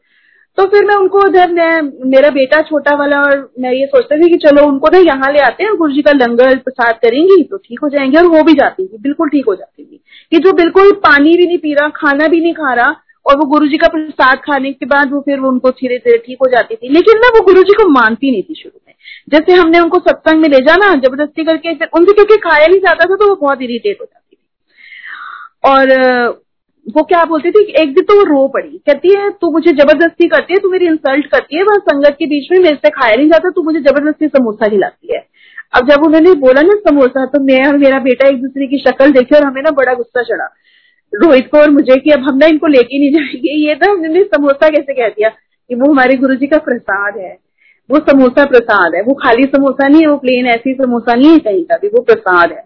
[0.58, 4.30] तो फिर मैं उनको उधर, मैं, मेरा बेटा छोटा वाला और मैं ये सोचती थी
[4.30, 7.56] कि चलो उनको ना यहाँ ले आते हैं गुरु जी का लंगर प्रसाद करेंगी तो
[7.58, 10.00] ठीक हो जाएँगे, और हो भी जाती थी, बिल्कुल ठीक हो जाती थी।
[10.32, 12.90] कि जो बिल्कुल पानी भी नहीं पी रहा, खाना भी नहीं खा रहा
[13.26, 16.38] और वो गुरु जी का प्रसाद खाने के बाद वो फिर उनको धीरे धीरे ठीक
[16.42, 18.94] हो जाती थी। लेकिन ना वो गुरु जी को मानती नहीं थी शुरू में।
[19.28, 23.04] जैसे हमने उनको सत्संग में ले जाना, ज़बरदस्ती करके फिर उनसे क्योंकि खाया नहीं जाता
[23.04, 24.40] था तो वो बहुत इरीटेट हो जाती थी।
[25.64, 26.38] और
[26.86, 30.28] वो क्या बोलती थी एक दिन तो वो रो पड़ी। कहती है, तू मुझे ज़बरदस्ती
[30.28, 33.16] करती है, तू मेरी इंसल्ट करती है, वह संगत के बीच में मेरे से खाया
[33.16, 35.20] नहीं जाता, तू मुझे ज़बरदस्ती समोसा खिलाती है।
[35.74, 39.10] अब जब उन्होंने बोला ना समोसा तो मैं और मेरा बेटा एक दूसरे की शक्ल
[39.12, 40.48] देखी और हमें ना बड़ा गुस्सा चढ़ा।
[41.14, 44.22] रोहित को और मुझे कि अब हम ना इनको लेके नहीं जाएँगे। ये ना हमने
[44.24, 45.28] समोसा कैसे कह दिया
[45.68, 47.38] कि वो हमारे गुरु जी का प्रसाद है।
[47.90, 51.38] वो समोसा प्रसाद है। वो खाली समोसा नहीं है, वो प्लेन ऐसी समोसा नहीं है
[51.38, 52.64] कहीं का भी, वो प्रसाद है।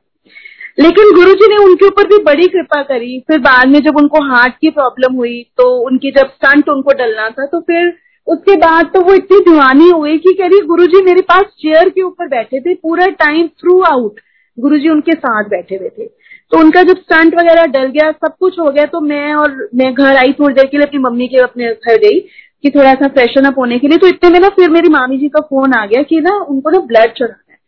[0.78, 4.24] लेकिन गुरु जी ने उनके ऊपर भी बड़ी कृपा करी। फिर बाद में जब उनको
[4.24, 8.86] हार्ट की प्रॉब्लम हुई तो उनकी जब स्टंट उनको डलना था तो फिर उसके बाद
[8.86, 12.28] तो वो इतनी दीवानी हुई कि कह रही गुरु जी मेरे पास चेयर के ऊपर
[12.28, 14.20] बैठे थे पूरा टाइम थ्रू आउट
[14.60, 16.04] गुरु जी उनके साथ बैठे हुए थे।
[16.52, 19.92] तो उनका जब स्टंट वगैरह डल गया, सब कुछ हो गया तो मैं और मैं
[19.94, 22.20] घर आई थोड़ी देर के लिए, अपनी मम्मी के अपने घर गई
[22.64, 25.18] कि थोड़ा सा फ्रेशन अप होने के लिए। तो इतने में ना फिर मेरी मामी
[25.18, 27.58] जी का फ़ोन आ गया कि ना उनको ना ब्लड चढ़ाना है।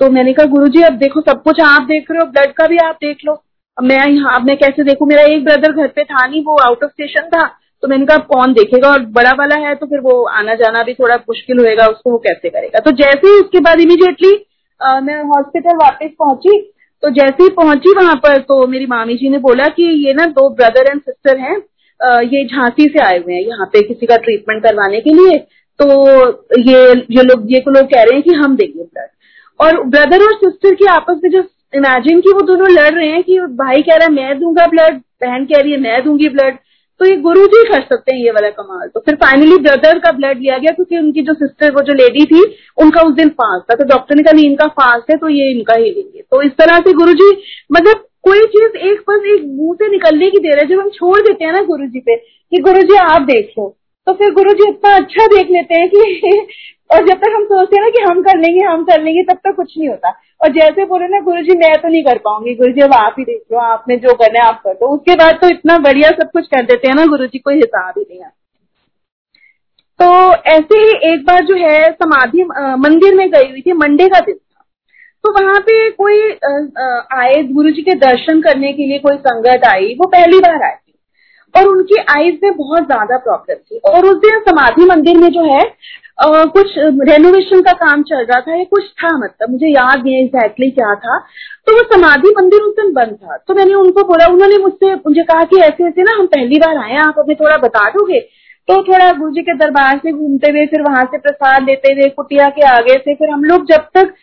[0.00, 2.66] तो मैंने कहा, गुरु जी, अब देखो सब कुछ आप देख रहे हो ब्लड का
[2.66, 3.40] भी आप देख लो।
[3.78, 5.06] मैं यहाँ मैं कैसे देखू?
[5.06, 7.46] मेरा एक ब्रदर घर पे था नहीं, वो आउट ऑफ़ स्टेशन था।
[7.82, 8.90] तो मैंने कहा कौन देखेगा?
[8.90, 12.18] और बड़ा वाला है तो फिर वो आना जाना भी थोड़ा मुश्किल होएगा, उसको वो
[12.18, 12.80] कैसे करेगा?
[12.80, 14.32] तो जैसे ही उसके बाद इमीडिएटली
[14.80, 16.58] मैं हॉस्पिटल वापस पहुँची
[17.04, 20.24] तो जैसे ही पहुँची वहाँ पर तो मेरी मामी जी ने बोला कि ये ना
[20.36, 21.56] दो ब्रदर एंड सिस्टर हैं
[22.26, 25.36] ये झांसी से आए हुए हैं यहाँ पे किसी का ट्रीटमेंट करवाने के लिए।
[25.80, 25.86] तो
[26.60, 29.08] ये ये लोग ये लोग कह रहे हैं कि हम देंगे ब्लड
[29.60, 31.42] और ब्रदर और सिस्टर के आपस में जो
[31.74, 35.00] इमेजिन की वो दोनों लड़ रहे हैं कि भाई कह रहा है, मैं दूँगा ब्लड
[35.22, 36.58] बहन कह रही है, मैं दूँगी ब्लड
[37.00, 40.12] तो ये गुरु जी कर सकते हैं ये वाला कमाल। तो फिर फाइनली ब्रदर का
[40.12, 42.42] ब्लड लिया गया, क्योंकि उनकी जो सिस्टर वो जो लेडी थी,
[42.78, 45.50] उनका उस दिन फास्ट था। तो डॉक्टर ने कहा, नहीं, इनका फास्ट है तो ये
[45.50, 47.30] इनका ही लेंगे तो इस तरह से गुरु जी
[47.70, 51.18] मतलब कोई चीज़ एक बस एक मुँह से निकलने की दे रहे जब हम छोड़
[51.18, 53.68] देते हैं ना गुरु जी पे, कि गुरु जी आप देखो
[54.06, 56.30] तो फिर गुरु जी इतना अच्छा देख लेते हैं कि
[56.90, 59.38] और जब तक हम सोचते हैं ना कि हम कर लेंगे, हम कर लेंगे, तब
[59.44, 62.54] तक कुछ नहीं होता। और जैसे बोले ना गुरु जी मैं तो नहीं कर पाऊँगी।
[62.54, 65.14] गुरु जी अब आप ही देख लो, आपने जो करना है आप कर दो। उसके
[65.16, 68.04] बाद तो इतना बढ़िया सब कुछ कर देते हैं ना गुरु जी कोई हिसाब ही
[68.04, 68.30] नहीं है।
[70.00, 70.06] तो
[70.50, 72.44] ऐसे ही एक बार जो है, समाधि
[72.78, 74.64] मंदिर में गई हुई थी, मंडे का दिन था।
[75.24, 76.20] तो वहाँ पे कोई
[77.18, 80.74] आए गुरु जी के दर्शन करने के लिए कोई संगत आई, वो पहली बार आई
[81.54, 85.44] और उनकी आईज में बहुत ज़्यादा प्रॉब्लम थी। और उस दिन समाधि मंदिर में जो
[85.52, 85.62] है
[86.18, 86.74] आ, कुछ
[87.08, 90.94] रेनोवेशन का काम चल रहा था या कुछ था मतलब मुझे याद नहीं एग्जैक्टली क्या
[90.96, 91.18] था।
[91.66, 95.22] तो वो समाधि मंदिर उस दिन बंद था। तो मैंने उनको बोला उन्होंने मुझसे मुझे
[95.22, 98.20] कहा कि ऐसे ऐसे ना हम पहली बार आए आप हमें थोड़ा बता दोगे?
[98.68, 102.08] तो थोड़ा गुरु जी के दरबार से घूमते हुए फिर वहाँ से प्रसाद लेते हुए
[102.10, 104.14] कुटिया के आगे से फिर हम लोग जब तक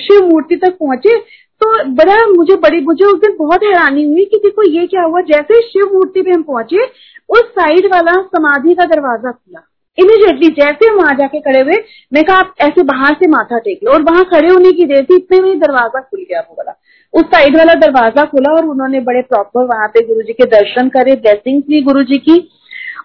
[0.00, 1.16] शिव मूर्ति तक पहुँचे
[1.60, 5.20] तो बड़ा मुझे बड़ी, मुझे उस दिन बहुत हैरानी हुई कि देखो ये क्या हुआ?
[5.20, 6.84] जैसे शिव मूर्ति पे हम पहुँचे,
[7.28, 9.66] उस साइड वाला समाधि का दरवाज़ा खुला।
[9.98, 11.76] इमीडिएटली जैसे हम वहाँ जाके खड़े हुए,
[12.12, 15.04] मैं कहा, आप ऐसे बाहर से माथा टेक लो। और वहाँ खड़े होने की देर
[15.04, 16.74] थी, इतने में दरवाज़ा खुल गया वो वाला।
[17.14, 20.88] उस साइड वाला दरवाज़ा खुला और उन्होंने बड़े प्रॉपर वहाँ पे गुरु जी के दर्शन
[20.88, 22.38] करे ब्लेसिंग ली गुरु जी की।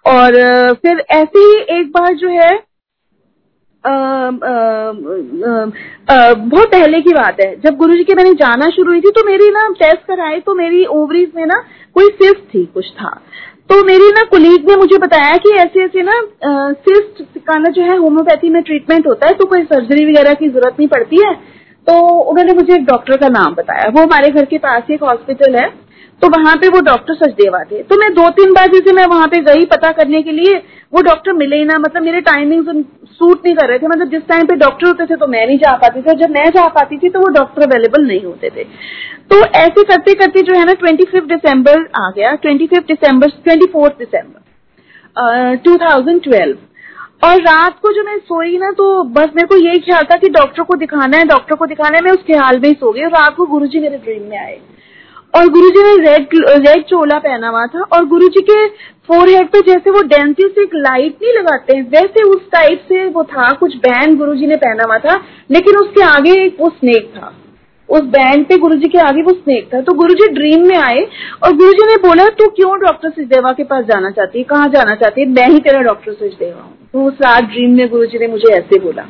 [0.08, 0.34] और,
[0.74, 2.56] फिर ऐसे ही एक बार जो है
[6.50, 9.50] बहुत पहले की बात है। जब गुरुजी के मैंने जाना शुरू हुई थी तो मेरी
[9.52, 11.62] ना टेस्ट कराए तो मेरी ओवरीज में ना
[11.96, 13.10] कोई सिस्ट थी, कुछ था।
[13.70, 16.16] तो मेरी ना कुलीग ने मुझे बताया कि ऐसे ऐसे ना
[16.80, 20.50] सिस्ट का ना जो है होम्योपैथी में ट्रीटमेंट होता है तो कोई सर्जरी वगैरह की
[20.50, 21.34] ज़रूरत नहीं पड़ती है।
[21.88, 25.56] तो उन्होंने मुझे एक डॉक्टर का नाम बताया। वो हमारे घर के पास एक हॉस्पिटल
[25.56, 25.68] है
[26.22, 29.28] तो वहाँ पे वो डॉक्टर सचदेवा थे। तो मैं दो तीन बार जैसे मैं वहाँ
[29.28, 30.62] पे गई पता करने के लिए
[30.94, 34.22] वो डॉक्टर मिले ही ना मतलब मेरे टाइमिंग सूट नहीं कर रहे थे। मतलब जिस
[34.28, 36.98] टाइम पे डॉक्टर होते थे तो मैं नहीं जा पाती थी जब मैं जा पाती
[36.98, 38.64] थी तो वो डॉक्टर अवेलेबल नहीं होते थे।
[39.32, 43.30] तो ऐसे करते करते जो है ना ट्वेंटी फिफ्थ दिसंबर आ गया। Twenty fifth December
[43.44, 49.30] twenty fourth December two thousand twelve और रात को जो मैं सोई ना तो बस
[49.36, 52.12] मेरे को यही ख्याल था कि डॉक्टर को दिखाना है डॉक्टर को दिखाना है। मैं
[52.12, 54.60] उस ख्याल में ही सो गई और रात को गुरुजी मेरे ड्रीम में आए।
[55.36, 56.28] और गुरुजी ने रेड
[56.68, 58.68] रेड चोला पहना हुआ था और गुरुजी के
[59.08, 63.06] फोरहेड पे जैसे वो डेंसिल से एक लाइट नहीं लगाते हैं वैसे उस टाइप से
[63.06, 65.16] वो था, कुछ बैंड गुरुजी ने पहना हुआ था,
[65.52, 67.34] लेकिन उसके आगे एक वो स्नेक था।
[67.90, 71.08] उस बैंड पे गुरुजी के आगे वो स्नेक था। तो गुरुजी ड्रीम में आए
[71.44, 74.40] और गुरुजी ने बोला, तू क्यों डॉक्टर सचदेवा के पास जाना चाहती?
[74.40, 75.22] है कहाँ जाना चाहती?
[75.22, 78.54] है मैं ही तेरा डॉक्टर सचदेवा हूँ। तो उस रात ड्रीम में गुरुजी ने मुझे
[78.54, 79.06] ऐसे बोला।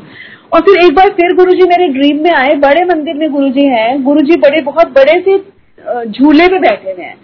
[0.54, 4.04] और फिर एक बार फिर गुरुजी मेरे ड्रीम में आए। बड़े मंदिर में गुरुजी हैं।
[4.04, 5.55] गुरुजी बड़े, बहुत बड़े से
[5.86, 7.16] झूले पे बैठे हुए हैं।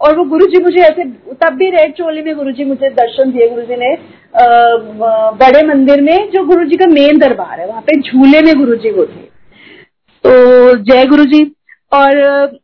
[0.00, 3.30] और वो गुरु जी मुझे ऐसे तब भी रेड चोली में गुरु जी मुझे दर्शन
[3.32, 3.94] दिए। गुरु जी ने
[4.34, 8.76] बड़े मंदिर में जो गुरु जी का मेन दरबार है वहाँ पे झूले में गुरु
[8.76, 9.30] जी वो थे।
[10.24, 10.32] तो
[10.84, 11.44] जय गुरु जी
[11.92, 12.60] और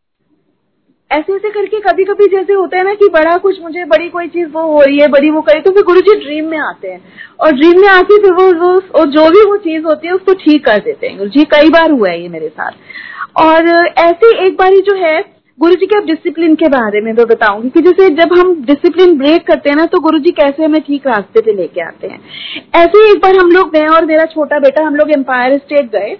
[1.11, 4.27] ऐसे ऐसे करके कभी कभी जैसे होता है ना कि बड़ा कुछ मुझे बड़ी कोई
[4.29, 6.89] चीज़ वो हो रही है बड़ी वो करी तो फिर गुरु जी ड्रीम में आते
[6.89, 7.01] हैं।
[7.41, 10.35] और ड्रीम में आके फिर वो, वो और जो भी वो चीज़ होती है उसको
[10.35, 12.71] ठीक कर देते हैं। गुरु जी कई बार हुआ है ये मेरे साथ।
[13.39, 15.21] और ऐसे एक बारी जो है
[15.59, 19.17] गुरु जी के अब डिसिप्लिन के बारे में मैं बताऊँगी कि जैसे जब हम डिसिप्लिन
[19.19, 22.19] ब्रेक करते हैं ना तो गुरु जी कैसे हमें ठीक रास्ते पे लेके आते हैं।
[22.77, 25.91] ऐसे ही एक बार हम लोग, मैं और मेरा छोटा बेटा, हम लोग एम्पायर स्टेट
[25.93, 26.17] गए।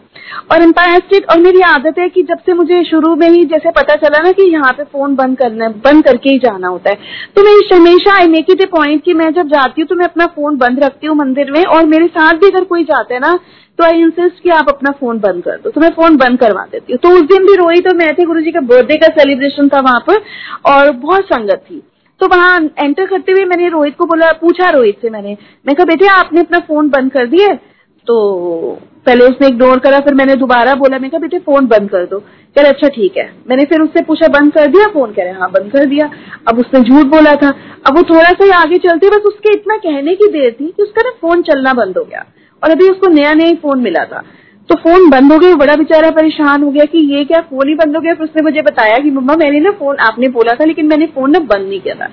[0.53, 3.71] और एम्पायर स्टेट और मेरी आदत है कि जब से मुझे शुरू में ही जैसे
[3.71, 6.97] पता चला ना कि यहाँ पे फ़ोन बंद करना, बंद करके ही जाना होता है
[7.37, 10.05] तो मैं हमेशा I make it a point कि मैं जब जाती हूँ तो मैं
[10.05, 13.21] अपना फ़ोन बंद रखती हूँ मंदिर में। और मेरे साथ भी अगर कोई जाता है
[13.21, 13.39] ना
[13.79, 16.65] तो आई इंसिस्ट कि आप अपना फ़ोन बंद कर दो। तो मैं फ़ोन बंद करवा
[16.73, 19.09] देती हूँ। तो उस दिन भी रोई तो मैं थी गुरु जी का बर्थडे का
[19.15, 20.23] सेलिब्रेशन था वहाँ पर
[20.67, 21.83] और बहुत संगत थी।
[22.21, 25.37] तो वहाँ एंटर करते हुए मैंने रोहित को बोला, पूछा रोहित से मैंने,
[25.67, 27.55] मैं कहा, बेटे, आपने अपना फ़ोन बंद कर दिया
[28.07, 32.05] तो पहले उसने इग्नोर करा, फिर मैंने दोबारा बोला, मैं कहा, बेटे फ़ोन बंद कर
[32.07, 35.23] दो। कह रहे अच्छा ठीक है। मैंने फिर उससे पूछा, बंद कर दिया फ़ोन कह
[35.23, 36.11] रहे हाँ बंद कर दिया।
[36.49, 37.49] अब उसने झूठ बोला था।
[37.87, 41.03] अब वो थोड़ा सा आगे चलते, बस उसके इतना कहने की देर थी कि उसका
[41.03, 42.25] ना फ़ोन चलना बंद हो गया।
[42.63, 44.23] और अभी उसको नया नया ही फ़ोन मिला था।
[44.69, 47.75] तो फ़ोन बंद हो गया बड़ा बेचारा परेशान हो गया कि ये क्या फ़ोन ही
[47.75, 48.15] बंद हो गया?
[48.15, 51.31] फिर उसने मुझे बताया कि मम्मा, मैंने ना फ़ोन, आपने बोला था, लेकिन मैंने फ़ोन
[51.31, 52.07] ना बंद नहीं किया था।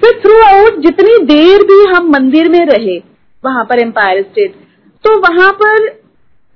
[0.00, 2.98] फिर थ्रू आउट जितनी देर भी हम मंदिर में रहे,
[3.42, 4.54] वहाँ पर एम्पायर स्टेट
[5.04, 5.86] तो वहाँ पर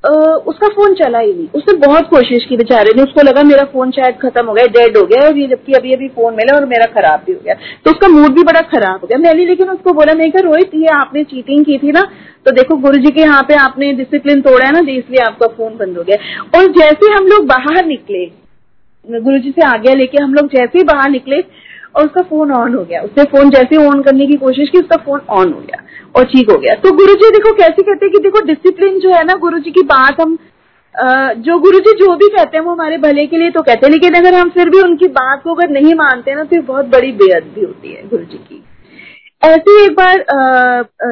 [0.05, 3.91] उसका फ़ोन चला ही नहीं। उसने बहुत कोशिश की बेचारे ने। उसको लगा मेरा फ़ोन
[3.91, 6.67] शायद खत्म हो गया डेड हो गया और ये जबकि अभी अभी फ़ोन मिला और
[6.67, 9.71] मेरा खराब भी हो गया। तो उसका मूड भी बड़ा खराब हो गया। मैंने लेकिन
[9.71, 12.03] उसको बोला नहीं कर रोहित, ये आपने चीटिंग की थी ना
[12.47, 15.77] तो देखो गुरु जी के यहाँ पे आपने डिसिप्लिन तोड़ा है ना इसलिए आपका फ़ोन
[15.77, 16.17] बंद हो गया।
[16.55, 18.25] और जैसे हम लोग बाहर निकले,
[19.07, 21.41] गुरु जी से आगे लेके हम लोग जैसे ही बाहर निकले
[21.95, 24.97] और उसका फ़ोन ऑन हो गया। उसने फ़ोन जैसे ऑन करने की कोशिश की, उसका
[24.99, 25.83] फ़ोन ऑन हो गया
[26.15, 29.11] और ठीक हो गया। तो गुरु जी देखो कैसे कहते हैं कि देखो डिसिप्लिन जो
[29.11, 30.39] है ना गुरु जी की बात हम
[30.95, 33.93] जो गुरु जी जो भी कहते हैं वो हमारे भले के लिए तो कहते हैं,
[33.93, 37.13] लेकिन अगर हम फिर भी उनकी बात को अगर नहीं मानते ना तो बहुत बड़ी
[37.15, 38.63] बेअदबी होती है गुरु जी की।
[39.43, 40.25] ऐसे एक बार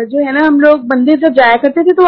[0.04, 2.04] जो है ना, हम लोग मंदिर जब जाया करते थे तो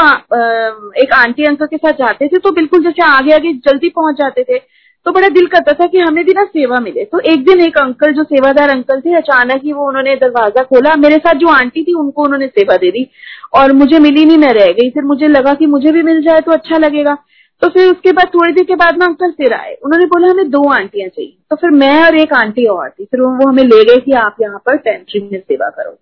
[1.03, 4.43] एक आंटी अंकल के साथ जाते थे तो बिल्कुल जैसे आगे आगे जल्दी पहुँच जाते
[4.43, 4.59] थे।
[5.07, 7.79] तो बड़ा दिल करता था कि हमें भी ना सेवा मिले। तो एक दिन एक
[7.79, 11.83] अंकल, जो सेवादार अंकल थे, अचानक ही वो उन्होंने दरवाज़ा खोला। मेरे साथ जो आंटी
[11.85, 13.07] थी, उनको उन्होंने सेवा दे दी
[13.55, 16.41] और मुझे मिली नहीं, मैं रह गई। फिर मुझे लगा कि मुझे भी मिल जाए
[16.41, 17.17] तो अच्छा लगेगा।
[17.63, 20.51] तो फिर उसके बाद, थोड़ी देर के बाद ना अंकल फिर आए। उन्होंने बोला, हमें
[20.51, 23.85] दो आंटियाँ चाहिए। तो फिर मैं और एक आंटी और थी। फिर वो हमें ले
[23.85, 25.99] गए कि आप यहाँ पर पेंट्री में सेवा करो।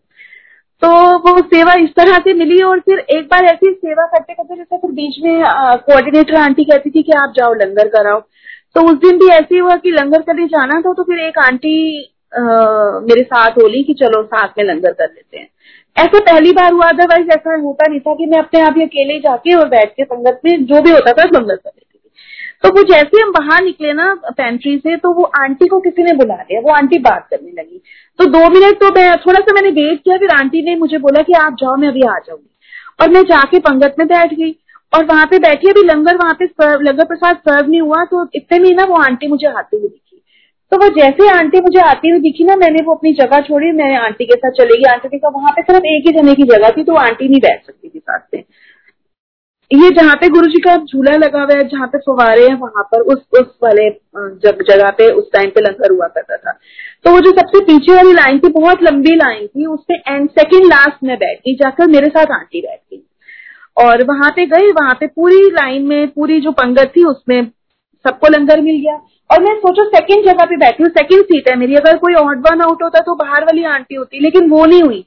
[0.83, 0.89] तो
[1.21, 4.77] वो सेवा इस तरह से मिली और फिर एक बार ऐसी सेवा करते करते जैसे
[4.77, 5.43] फिर बीच में
[5.81, 8.21] कोऑर्डिनेटर आंटी कहती थी कि आप जाओ, लंगर कराओ।
[8.77, 11.77] तो उस दिन भी ऐसे हुआ कि लंगर करने जाना था तो फिर एक आंटी
[12.33, 15.49] आ, मेरे साथ बोली कि चलो साथ में लंगर कर लेते हैं।
[15.97, 19.19] ऐसा पहली बार हुआ अदरवाइज़ ऐसा होता नहीं था कि मैं अपने आप ही अकेले
[19.21, 22.11] जाके और बैठ के संगत में जो भी होता था लंगर कर लेती थी।
[22.63, 26.13] तो वो जैसे हम बाहर निकले ना पेंट्री से तो वो आंटी को किसी ने
[26.17, 27.83] बुला लिया वो आंटी बात करने लगी।
[28.19, 31.23] तो दो मिनट तो मैं थोड़ा सा मैंने वेट किया फिर आंटी ने मुझे बोला
[31.23, 32.47] कि आप जाओ मैं अभी आ जाऊँगी।
[33.01, 34.57] और मैं जाके पंगत में बैठ गई।
[34.93, 36.45] और वहाँ पे बैठी अभी लंगर वहाँ पे
[36.83, 40.23] लंगर प्रसाद सर्व नहीं हुआ तो इतने में ना वो आंटी मुझे आती हुई दिखी।
[40.73, 43.97] तो वो जैसे आंटी मुझे आती हुई दिखी ना, मैंने वो अपनी जगह छोड़ी, मैं
[43.99, 46.71] आंटी के साथ चलेगी आंटी के साथ वहाँ पे सिर्फ़ एक ही जने की जगह
[46.77, 48.43] थी तो आंटी नहीं बैठ सकती थी साथ में।
[49.71, 52.83] ये जहाँ पे गुरु जी का झूला लगा हुआ है, जहाँ पे फुवारे हैं, वहाँ
[52.85, 53.89] पर उस उस वाले
[54.41, 56.53] जगह पे उस टाइम पे लंगर हुआ करता था।
[57.05, 60.65] तो वो जो सबसे पीछे वाली लाइन थी, बहुत लंबी लाइन थी, उसपे एंड सेकेंड
[60.67, 63.03] लास्ट में बैठ गई जाकर मेरे साथ आंटी बैठ गई।
[63.81, 67.45] और वहाँ पे गए वहाँ पे पूरी लाइन में, पूरी जो पंगत थी उसमें
[68.05, 68.95] सबको लंगर मिल गया।
[69.31, 72.47] और मैं सोचो सेकंड जगह पे बैठी हूँ सेकंड सीट है मेरी। अगर कोई ऑड
[72.47, 75.05] वन आउट होता तो बाहर वाली आंटी होती, लेकिन वो नहीं हुई।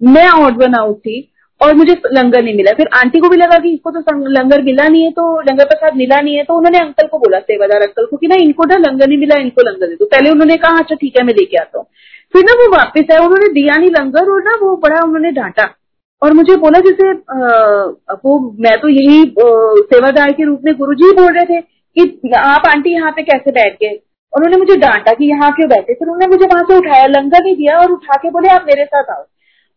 [0.00, 1.16] मैं ऑड वन आउट थी
[1.60, 4.88] और मुझे लंगर नहीं मिला। फिर आंटी को भी लगा कि इसको तो लंगर मिला
[4.88, 8.06] नहीं है तो लंगर प्रसाद मिला नहीं है तो उन्होंने अंकल को बोला, सेवादार अंकल
[8.06, 10.78] को, कि ना इनको ना लंगर नहीं मिला, इनको लंगर दे दो। पहले उन्होंने कहा
[10.78, 11.86] अच्छा ठीक है, मैं लेके आता हूँ।
[12.34, 15.64] फिर ना वो वापस आया उन्होंने दिया नहीं लंगर और ना वो बड़ा उन्होंने डांटा।
[16.22, 17.12] और मुझे बोला जैसे
[18.24, 19.24] वो मैं तो यही
[19.90, 23.50] सेवादार के रूप में गुरु जी बोल रहे थे कि आप आंटी यहाँ पे कैसे
[23.52, 23.98] बैठ गए?
[24.32, 25.94] उन्होंने मुझे डांटा कि यहाँ क्यों बैठे?
[25.94, 28.84] फिर उन्होंने मुझे वहाँ से उठाया, लंगर नहीं दिया और उठा के बोले, आप मेरे
[28.84, 29.24] साथ आओ।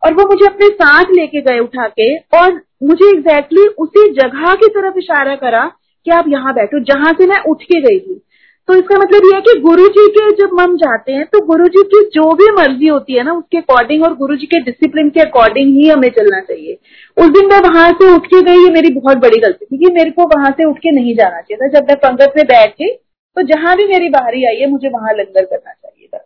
[0.04, 2.52] और वो मुझे अपने साथ लेके गए उठा के और
[2.84, 5.66] मुझे एग्जैक्टली exactly उसी जगह की तरफ़ इशारा करा
[6.06, 8.22] कि आप यहाँ बैठो, जहाँ से मैं उठ के गई थी।
[8.70, 11.68] तो इसका मतलब ये है कि गुरु जी के जब हम जाते हैं तो गुरु
[11.68, 15.10] जी की जो भी मर्ज़ी होती है ना, उसके अकॉर्डिंग और गुरु जी के डिसिप्लिन
[15.10, 16.78] के अकॉर्डिंग ही हमें चलना चाहिए।
[17.18, 19.94] उस दिन मैं वहाँ से उठ के गई, ये मेरी बहुत बड़ी गलती थी कि
[19.94, 22.74] मेरे को वहाँ से उठ के नहीं जाना चाहिए था। जब मैं पंगत में बैठ
[22.74, 22.92] गई
[23.38, 26.26] तो जहाँ भी मेरी बाहरी आई है, मुझे वहाँ लंगर करना चाहिए था।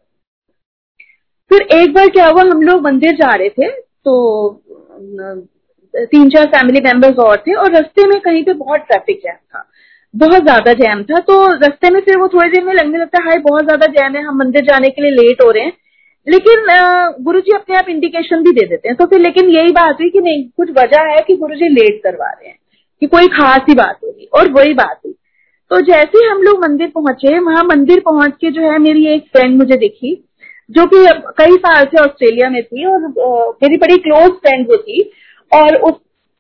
[1.52, 4.14] फिर एक बार क्या हुआ, हम लोग मंदिर जा रहे थे तो
[5.94, 9.70] तीन चार फैमिली मेंबर्स और थे, और रास्ते में कहीं पे बहुत ट्रैफ़िक जैम था।
[10.14, 13.38] बहुत ज़्यादा जैम था। तो रास्ते में फिर वो थोड़ी देर में लगने लगता है
[13.42, 15.74] बहुत ज़्यादा जैम है, हम मंदिर जाने के लिए लेट हो रहे हैं।
[16.28, 16.66] लेकिन
[17.24, 20.10] गुरु जी अपने आप इंडिकेशन भी दे देते हैं। तो फिर लेकिन यही बात हुई
[20.10, 22.58] कि नहीं, कुछ वजह है कि गुरु जी लेट करवा रहे हैं,
[23.02, 25.14] कि कोई खास ही बात होगी, और वही बात हुई।
[25.72, 29.26] तो जैसे ही हम लोग मंदिर पहुँचे, वहाँ मंदिर पहुँच के जो है मेरी एक
[29.28, 30.14] फ्रेंड मुझे दिखी,
[30.70, 31.06] जो कि
[31.38, 33.08] कई साल से ऑस्ट्रेलिया में थी, और
[33.64, 35.02] मेरी बड़ी क्लोज फ्रेंड वो थी,
[35.52, 35.94] और उस,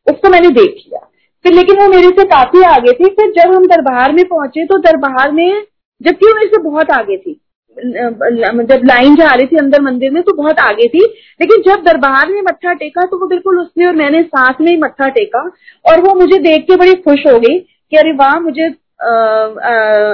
[0.07, 1.09] उसको मैंने देख लिया।
[1.45, 4.77] फिर लेकिन वो मेरे से काफ़ी आगे थी। फिर जब हम दरबार में पहुँचे तो
[4.81, 5.63] दरबार में
[6.01, 7.39] जबकि वो मेरे से बहुत आगे थी।
[7.77, 11.03] जब लाइन जा रही थी अंदर मंदिर में तो बहुत आगे थी।
[11.41, 14.77] लेकिन जब दरबार में मत्था टेका तो वो बिल्कुल उसने और मैंने साथ में ही
[14.79, 15.41] मत्था टेका
[15.85, 18.67] और वो मुझे देख के बड़ी खुश हो गई कि अरे वाह, मुझे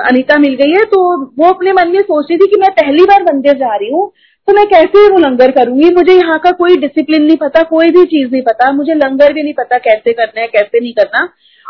[0.10, 1.00] अनिता मिल गई है। तो
[1.40, 4.12] वो अपने मन में सोच रही थी कि मैं पहली बार मंदिर जा रही हूँ।
[4.50, 5.90] तो मैं कैसे वो लंगर करूँगी?
[5.96, 9.44] मुझे यहाँ का कोई डिसिप्लिन नहीं पता, कोई भी चीज़ नहीं पता, मुझे लंगर भी
[9.44, 11.28] नहीं पता कैसे करना है, कैसे नहीं करना।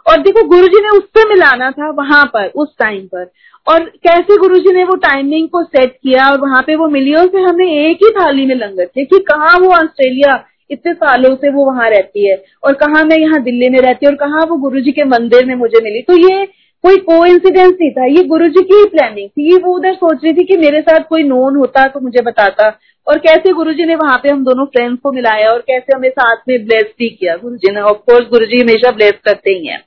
[0.10, 3.26] और देखो गुरु जी ने उससे मिलाना था वहाँ पर, उस टाइम पर।
[3.68, 7.14] और कैसे गुरु जी ने वो टाइमिंग को सेट किया और वहाँ पे वो मिली
[7.14, 11.50] और फिर हमने एक ही थाली में लंगर कि कहा वो ऑस्ट्रेलिया, इतने सालों से
[11.50, 14.58] वो वहाँ रहती है और कहा मैं यहाँ दिल्ली में रहती हूँ और कहा वो
[14.58, 16.44] गुरु जी के मंदिर में मुझे मिली। तो ये
[16.84, 20.34] कोई को इंसिडेंस नहीं था। ये गुरु जी की प्लानिंग थी। वो उधर सोच रही
[20.34, 22.68] थी कि मेरे साथ कोई नोन होता तो मुझे बताता।
[23.08, 26.10] और कैसे गुरु जी ने वहाँ पे हम दोनों फ्रेंड्स को मिलाया और कैसे हमें
[26.10, 29.68] साथ में ब्लेस भी किया। गुरु जी ने ऑफकोर्स गुरु जी हमेशा ब्लेस करते ही
[29.68, 29.80] हैं।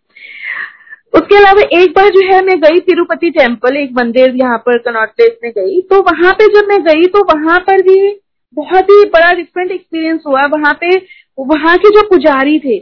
[1.15, 5.09] उसके अलावा एक बार जो है मैं गई तिरुपति टेंपल एक मंदिर यहाँ पर कनॉट
[5.09, 7.99] प्लेस में गई। तो वहाँ पे जब मैं गई तो वहाँ पर भी
[8.57, 10.97] बहुत ही बड़ा डिफरेंट एक्सपीरियंस हुआ। वहाँ पे,
[11.39, 12.79] वहाँ के जो पुजारी थे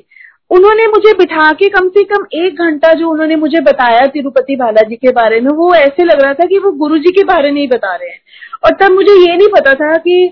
[0.50, 4.96] उन्होंने मुझे बिठा के कम से कम एक घंटा जो उन्होंने मुझे बताया तिरुपति बालाजी
[4.96, 7.60] के बारे में, वो ऐसे लग रहा था कि वो गुरु जी के बारे में
[7.60, 8.18] ही बता रहे हैं।
[8.64, 10.24] और तब मुझे ये नहीं पता था कि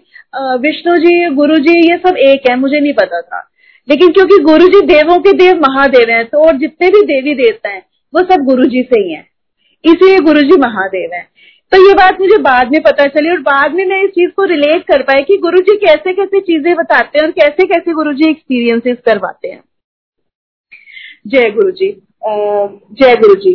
[0.63, 3.47] विष्णु जी गुरु जी ये सब एक है, मुझे नहीं पता था।
[3.89, 7.69] लेकिन क्योंकि गुरु जी देवों के देव महादेव हैं तो और जितने भी देवी देवता
[7.69, 9.27] हैं, वो सब गुरु जी से ही हैं।
[9.85, 11.27] इसलिए गुरु जी महादेव हैं।
[11.73, 14.45] तो ये बात मुझे बाद में पता चली और बाद में मैं इस चीज़ को
[14.47, 18.13] रिलेट कर पाई कि गुरु जी कैसे कैसे चीज़ें बताते हैं और कैसे कैसे गुरु
[18.13, 19.61] जी एक्सपीरियंसेस करवाते हैं।
[21.29, 21.87] जय गुरु जी
[22.99, 23.53] जय गुरु जी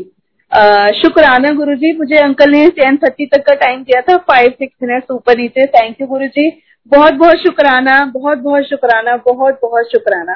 [0.97, 4.75] शुक्राना गुरु जी मुझे अंकल ने टेन थर्टी तक का टाइम दिया था फाइव सिक्स
[4.83, 6.49] मिनट ऊपर नीचे। थैंक यू गुरु जी
[6.91, 10.35] बहुत बहुत शुक्राना बहुत बहुत शुक्राना बहुत बहुत शुक्राना।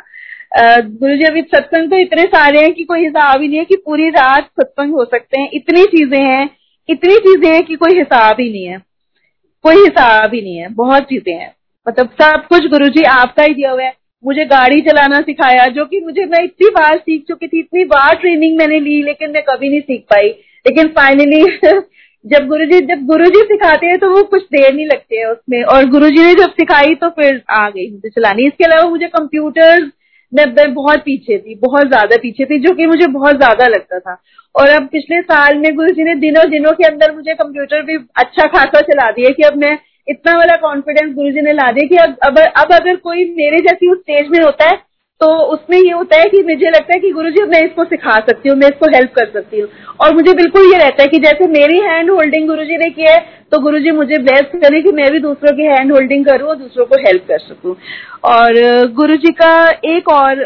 [0.79, 3.75] गुरु जी अभी सत्संग तो इतने सारे हैं कि कोई हिसाब ही नहीं है कि
[3.85, 6.49] पूरी रात सत्संग हो सकते हैं। इतनी चीज़ें हैं,
[6.89, 8.81] इतनी चीज़ें हैं कि कोई हिसाब ही नहीं है।
[9.63, 11.53] कोई हिसाब ही नहीं है। बहुत चीज़ें हैं।
[11.87, 15.85] मतलब सब कुछ गुरु जी आपका ही दिया हुआ है। मुझे गाड़ी चलाना सिखाया, जो
[15.85, 19.43] कि मुझे, मैं इतनी बार सीख चुकी थी, इतनी बार ट्रेनिंग मैंने ली, लेकिन मैं
[19.43, 20.27] कभी नहीं सीख पाई।
[20.65, 21.43] लेकिन फाइनली
[22.25, 25.85] जब गुरुजी जब गुरुजी सिखाते हैं तो वो कुछ देर नहीं लगती है उसमें। और
[25.85, 29.91] गुरुजी ने जब सिखाई तो फिर आ गई मुझे चलानी। इसके अलावा मुझे कंप्यूटर
[30.33, 34.17] मैं बहुत पीछे थी, बहुत ज़्यादा पीछे थी, जो कि मुझे बहुत ज़्यादा लगता था।
[34.55, 37.95] और अब पिछले साल में गुरु जी ने दिनों दिनों के अंदर मुझे कंप्यूटर भी
[38.15, 39.77] अच्छा खासा चला दिया कि अब मैं
[40.07, 41.95] इतना वाला कॉन्फिडेंस गुरु जी ने ला दिया कि
[42.27, 44.85] अब अब अगर कोई मेरे जैसी उस स्टेज में होता है
[45.21, 48.17] तो उसमें ये होता है कि मुझे लगता है कि गुरु जी मैं इसको सिखा
[48.19, 49.69] सकती हूँ, मैं इसको हेल्प कर सकती हूँ।
[50.01, 53.01] और मुझे बिल्कुल ये रहता है कि जैसे मेरी हैंड होल्डिंग गुरु जी ने की
[53.03, 53.17] है
[53.51, 56.55] तो गुरु जी मुझे बेस्ट करें कि मैं भी दूसरों की हैंड होल्डिंग करूँ और
[56.57, 57.75] दूसरों को हेल्प कर सकूँ।
[58.25, 58.59] और
[58.93, 59.53] गुरु जी का
[59.87, 60.43] एक और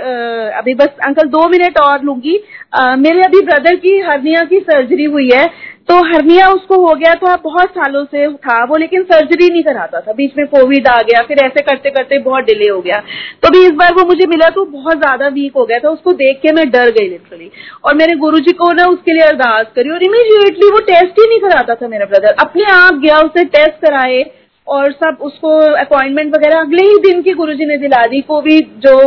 [0.53, 2.37] अभी बस अंकल दो मिनट और लूँगी।
[2.73, 5.45] मेरे अभी ब्रदर की हर्निया की सर्जरी हुई है
[5.89, 9.99] तो हर्निया उसको हो गया था बहुत सालों से था वो, लेकिन सर्जरी नहीं कराता
[9.99, 12.99] था। बीच में कोविड आ गया, फिर ऐसे करते करते बहुत डिले हो गया।
[13.43, 16.11] तो भी इस बार वो मुझे मिला तो बहुत ज़्यादा वीक हो गया था, उसको
[16.15, 17.51] देख के मैं डर गई लिटरली
[17.83, 21.27] और मैंने गुरु जी को ना उसके लिए अरदास करी, और इमीडिएटली वो टेस्ट ही
[21.27, 24.23] नहीं कराता था मेरा ब्रदर अपने आप गया, उसे टेस्ट कराए
[24.71, 28.97] और सब उसको अपॉइंटमेंट वगैरह अगले ही दिन की गुरुजी ने दिला दी। कोविड जो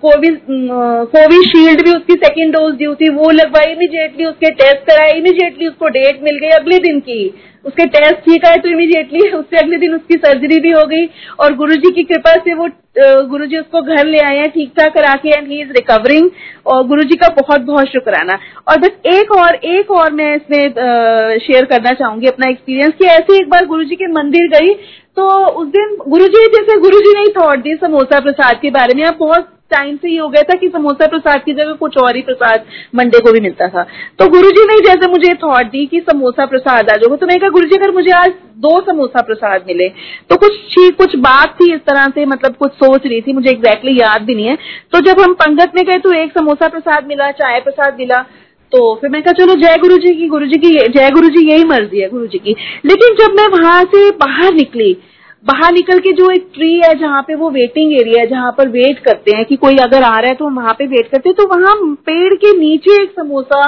[0.00, 0.40] कोविड
[1.12, 5.88] कोविशील्ड भी उसकी सेकेंड डोज दी थी, वो लगवाई इमीजिएटली उसके टेस्ट कराए इमीजिएटली उसको
[5.90, 7.22] डेट मिल गई अगले दिन की।
[7.64, 11.04] उसके टेस्ट ठीक आए तो इमीडिएटली उससे अगले दिन उसकी सर्जरी भी हो गई
[11.40, 12.68] और गुरुजी की कृपा से वो
[13.28, 16.28] गुरुजी उसको घर ले आए हैं ठीक ठाक करा के एंड ही इज़ रिकवरिंग
[16.66, 18.38] और गुरुजी का बहुत बहुत शुक्राना।
[18.70, 23.36] और बस एक और एक और मैं इसमें शेयर करना चाहूँगी अपना एक्सपीरियंस कि ऐसे
[23.36, 24.74] एक बार गुरुजी के मंदिर गई
[25.16, 29.04] तो उस दिन गुरुजी जैसे गुरुजी ने ही थॉट दी समोसा प्रसाद के बारे में।
[29.04, 32.16] आप बहुत टाइम से ये हो गया था कि समोसा प्रसाद की जगह कुछ और
[32.16, 33.82] ही प्रसाद मंडे को भी मिलता था।
[34.18, 37.50] तो गुरुजी ने जैसे मुझे थॉट दी कि समोसा प्रसाद आ जाओगे तो मैं कहा,
[37.50, 39.88] गुरुजी, अगर मुझे आज दो समोसा प्रसाद मिले
[40.30, 43.98] तो कुछ कुछ बात थी इस तरह से मतलब कुछ सोच रही थी, मुझे एग्जैक्टली
[44.00, 44.56] याद भी नहीं है।
[44.92, 48.24] तो जब हम पंगत में गए तो एक समोसा प्रसाद मिला, चाय प्रसाद मिला
[48.72, 51.48] तो फिर मैं कहा, चलो, जय गुरु जी की गुरु जी की, जय गुरु जी
[51.48, 52.54] यही मर्ज़ी है गुरु जी की।
[52.84, 54.96] लेकिन जब मैं वहाँ से बाहर निकली
[55.44, 58.68] बाहर निकल के जो एक ट्री है जहाँ पे वो वेटिंग एरिया है, जहाँ पर
[58.68, 61.36] वेट करते हैं कि कोई अगर आ रहा है तो वहाँ पे वेट करते हैं।
[61.36, 61.74] तो वहाँ
[62.06, 63.60] पेड़ के नीचे एक समोसा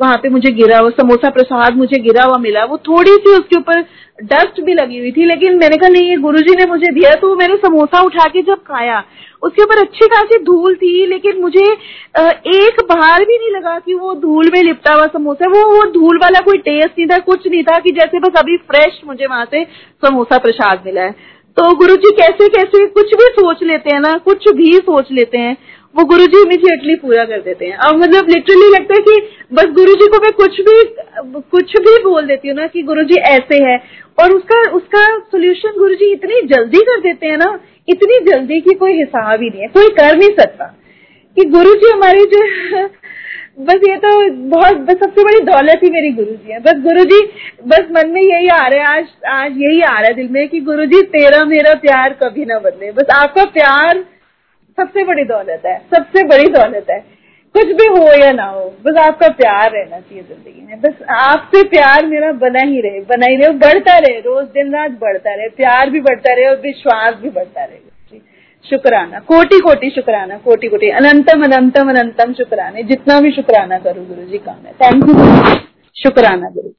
[0.00, 3.58] वहाँ पे मुझे गिरा हुआ समोसा प्रसाद मुझे गिरा हुआ मिला, वो थोड़ी सी उसके
[3.58, 3.80] ऊपर
[4.24, 7.34] डस्ट भी लगी हुई थी, लेकिन मैंने कहा, नहीं, ये गुरुजी ने मुझे दिया तो
[7.36, 9.02] मैंने समोसा उठा के जब खाया,
[9.42, 11.64] उसके ऊपर अच्छी खासी धूल थी, लेकिन मुझे
[12.54, 16.18] एक बार भी नहीं लगा कि वो धूल में लिपटा हुआ समोसा, वो वो धूल
[16.18, 19.44] वाला कोई टेस्ट नहीं था, कुछ नहीं था कि जैसे बस अभी फ्रेश मुझे वहाँ
[19.44, 19.64] से
[20.02, 24.12] समोसा प्रसाद मिला है। तो गुरु जी कैसे कैसे, कुछ भी सोच लेते हैं ना,
[24.20, 25.56] कुछ भी सोच लेते हैं
[25.96, 29.64] वो गुरु जी इमीडिएटली पूरा कर देते हैं। अब मतलब लिटरली लगता है कि बस
[29.64, 30.82] गुरु जी को मैं कुछ भी
[31.50, 33.76] कुछ भी बोल देती हूँ ना कि गुरु जी ऐसे है।
[34.20, 38.74] और उसका उसका सोल्यूशन गुरु जी इतनी जल्दी कर देते हैं ना, इतनी जल्दी की
[38.74, 40.64] कोई हिसाब ही नहीं है, कोई कर नहीं सकता।
[41.36, 42.42] कि गुरु जी हमारी जो
[43.60, 47.04] बस ये तो बहुत, बस सबसे बड़ी दौलत ही मेरी गुरु जी है। बस गुरु
[47.04, 47.20] जी
[47.66, 50.48] बस मन में यही आ रहा है, आज आज यही आ रहा है दिल में
[50.48, 54.04] कि गुरु जी तेरा मेरा प्यार कभी ना बदले। बस आपका प्यार
[54.78, 56.98] सबसे बड़ी दौलत है, सबसे बड़ी दौलत है।
[57.54, 61.62] कुछ भी हो या ना हो, बस आपका प्यार रहना चाहिए ज़िंदगी में। बस आपसे
[61.68, 65.48] प्यार मेरा बना ही रहे, बना ही रहे बढ़ता रहे, रोज दिन रात बढ़ता रहे,
[65.56, 67.82] प्यार भी बढ़ता रहे और विश्वास भी बढ़ता रहे।
[68.64, 74.22] शुक्राना कोटि कोटि शुक्राना कोटि कोटि अनंतम अनंतम अनंतम शुक्राने, जितना भी शुक्राना करूँ गुरु
[74.22, 75.14] जी काम है थैंक यू
[75.96, 76.68] शुक्राना गुरु